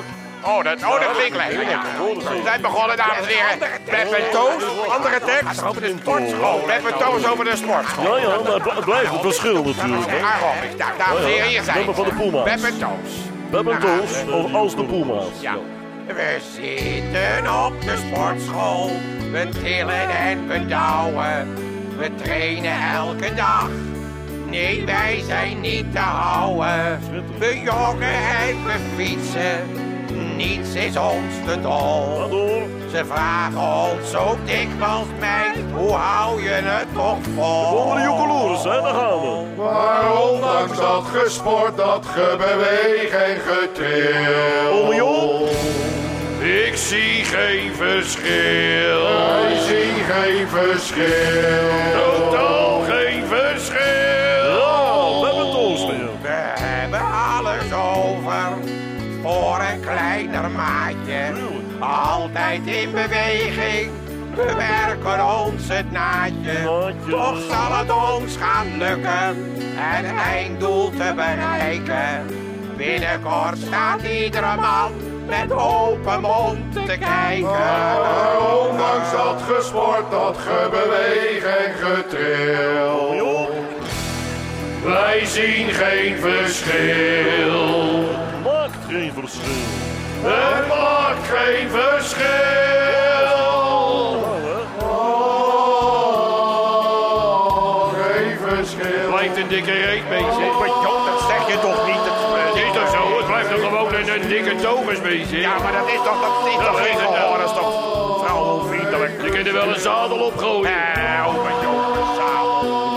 Oh, 0.44 0.64
dat, 0.64 0.82
oh, 0.82 1.00
dat 1.00 1.12
klinkt 1.16 1.36
lekker. 1.36 1.68
Ja. 1.68 1.82
We 2.14 2.40
zijn 2.44 2.60
begonnen, 2.60 2.96
dames 2.96 3.16
en 3.16 3.26
heren, 3.26 3.58
met 3.90 4.12
een 4.12 4.30
toos. 4.32 4.88
Andere 4.88 5.20
tekst. 5.24 5.64
Over 5.64 5.82
de 5.82 5.94
sportschool. 6.00 6.60
Met 6.66 6.84
een 6.84 6.98
toos 6.98 7.26
over 7.26 7.44
de 7.44 7.56
sportschool. 7.56 8.16
Ja, 8.16 8.22
ja, 8.22 8.38
maar 8.44 8.74
het 8.76 8.84
blijft 8.84 9.12
een 9.12 9.20
verschil 9.20 9.62
natuurlijk. 9.64 10.10
hè. 10.10 10.16
Aerobics. 10.16 10.76
Nou, 10.78 10.92
dames 10.98 11.20
en 11.20 11.26
heren, 11.26 11.48
hier 11.48 11.62
zijn 11.62 11.76
Nummer 11.76 11.94
van 11.94 12.04
de 12.04 12.14
Puma's. 12.14 12.44
Met 12.44 12.64
een 12.64 12.78
toos. 12.78 13.12
We 13.50 13.56
hebben 13.56 13.74
een 13.74 13.80
toos, 13.80 14.34
of 14.44 14.54
als 14.54 14.76
de 14.76 14.84
Puma's. 14.84 15.24
Ja. 15.40 15.54
We 16.06 16.36
zitten 16.54 17.64
op 17.64 17.80
de 17.80 17.96
sportschool. 18.06 18.90
We 19.30 19.48
tillen 19.62 20.10
en 20.10 20.48
we 20.48 20.66
douwen. 20.66 21.54
We 21.98 22.14
trainen 22.14 22.92
elke 22.94 23.34
dag. 23.34 23.68
Nee, 24.46 24.84
wij 24.84 25.22
zijn 25.26 25.60
niet 25.60 25.92
te 25.92 25.98
houden. 25.98 27.00
We 27.38 27.60
joggen 27.60 28.02
en 28.46 28.64
we 28.64 28.74
fietsen. 28.96 29.90
Niets 30.36 30.74
is 30.74 30.96
ons 30.96 31.34
te 31.46 31.60
dol. 31.60 32.28
Ze 32.90 33.04
vragen 33.04 33.90
ons 33.90 34.14
ook 34.14 34.46
dikwijls, 34.46 35.06
meid, 35.18 35.58
hoe 35.74 35.92
hou 35.92 36.42
je 36.42 36.48
het 36.48 36.86
toch 36.94 37.18
vol? 37.34 37.68
Volgende 37.68 38.02
Joekeloeris, 38.02 38.62
hè, 38.62 38.80
daar 38.80 38.94
gaan 38.94 39.20
we. 39.20 39.62
Maar 39.62 40.22
ondanks 40.22 40.76
dat 40.78 41.04
gesport, 41.12 41.76
dat 41.76 42.06
gebeweeg 42.06 43.10
en 43.10 43.36
getril. 43.46 44.92
Ik 46.42 46.76
zie 46.76 47.24
geen 47.24 47.74
verschil. 47.74 49.02
Wij 49.02 49.56
zien 49.66 50.04
geen 50.04 50.48
verschil. 50.48 51.70
Totaal 51.92 52.61
voor 59.52 59.60
een 59.60 59.80
kleiner 59.80 60.50
maatje. 60.50 61.32
Altijd 61.78 62.66
in 62.66 62.90
beweging, 62.90 63.90
we 64.34 64.54
werken 64.56 65.26
ons 65.26 65.68
het 65.68 65.90
naadje. 65.90 66.92
Toch 67.10 67.38
zal 67.50 67.78
het 67.78 67.90
ons 67.90 68.36
gaan 68.36 68.78
lukken, 68.78 69.52
het 69.74 70.16
einddoel 70.34 70.90
te 70.90 71.12
bereiken. 71.14 72.26
Binnenkort 72.76 73.58
staat 73.58 74.02
iedere 74.02 74.56
man 74.56 74.92
met 75.26 75.52
open 75.52 76.20
mond 76.20 76.72
te 76.72 76.96
kijken. 76.98 77.50
Maar 77.50 78.68
ondanks 78.68 79.10
dat 79.10 79.42
gesport, 79.48 80.10
dat 80.10 80.36
gebeweeg 80.38 81.44
en 81.44 81.74
getril. 81.74 83.50
Wij 84.84 85.24
zien 85.24 85.68
geen 85.68 86.16
verschil. 86.18 87.92
Geen 88.92 89.12
verschil. 89.20 89.42
Het 90.22 90.68
maakt 90.68 91.26
geen 91.34 91.68
verschil. 91.70 92.26
Oh, 96.42 97.88
geen 97.94 98.36
verschil. 98.48 99.08
Blijft 99.10 99.36
een 99.36 99.48
dikke 99.48 99.72
reet, 99.72 100.08
meisje. 100.08 100.46
Maar 100.58 100.68
joh, 100.84 101.06
dat 101.06 101.20
zeg 101.28 101.42
je 101.52 101.58
toch 101.60 101.86
niet? 101.86 102.04
Het, 102.46 102.56
is 102.64 102.72
toch 102.78 102.90
zo? 102.96 103.16
Het 103.16 103.26
blijft 103.26 103.50
toch 103.50 103.60
gewoon 103.68 103.94
een, 103.94 104.08
een 104.14 104.28
dikke 104.28 104.54
togus, 104.56 105.00
meisje. 105.00 105.36
Ja, 105.40 105.58
maar 105.62 105.72
dat 105.72 105.86
is 105.86 106.00
toch, 106.08 106.20
dat 106.26 106.46
is 106.46 106.52
Ja, 106.52 106.58
toch 106.66 106.82
geen 106.86 106.96
nou. 106.96 107.14
gehoor, 107.14 107.38
dat 107.38 107.48
is 107.50 107.56
toch 107.60 107.72
vrouwenvriendelijk. 108.24 109.22
Je 109.22 109.30
kunt 109.30 109.46
er 109.46 109.52
wel 109.52 109.68
een 109.74 109.80
zadel 109.80 110.18
op 110.18 110.38
gooien. 110.38 110.70
Eh, 110.94 111.26
oh, 111.26 111.42
maar 111.44 111.56
joh, 111.62 112.16
zaal. 112.18 112.46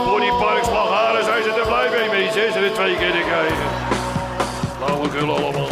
Voor 0.07 0.19
die 0.19 0.33
parkslagharen 0.33 1.23
zijn 1.23 1.43
ze 1.43 1.49
er 1.61 1.67
blij 1.67 1.89
mee, 1.95 2.09
meisje. 2.09 2.43
Ze 2.53 2.59
er 2.59 2.73
twee 2.73 2.95
keer 2.97 3.11
te 3.11 3.23
krijgen. 3.31 3.67
Flauwekul 4.77 5.29
allemaal. 5.37 5.64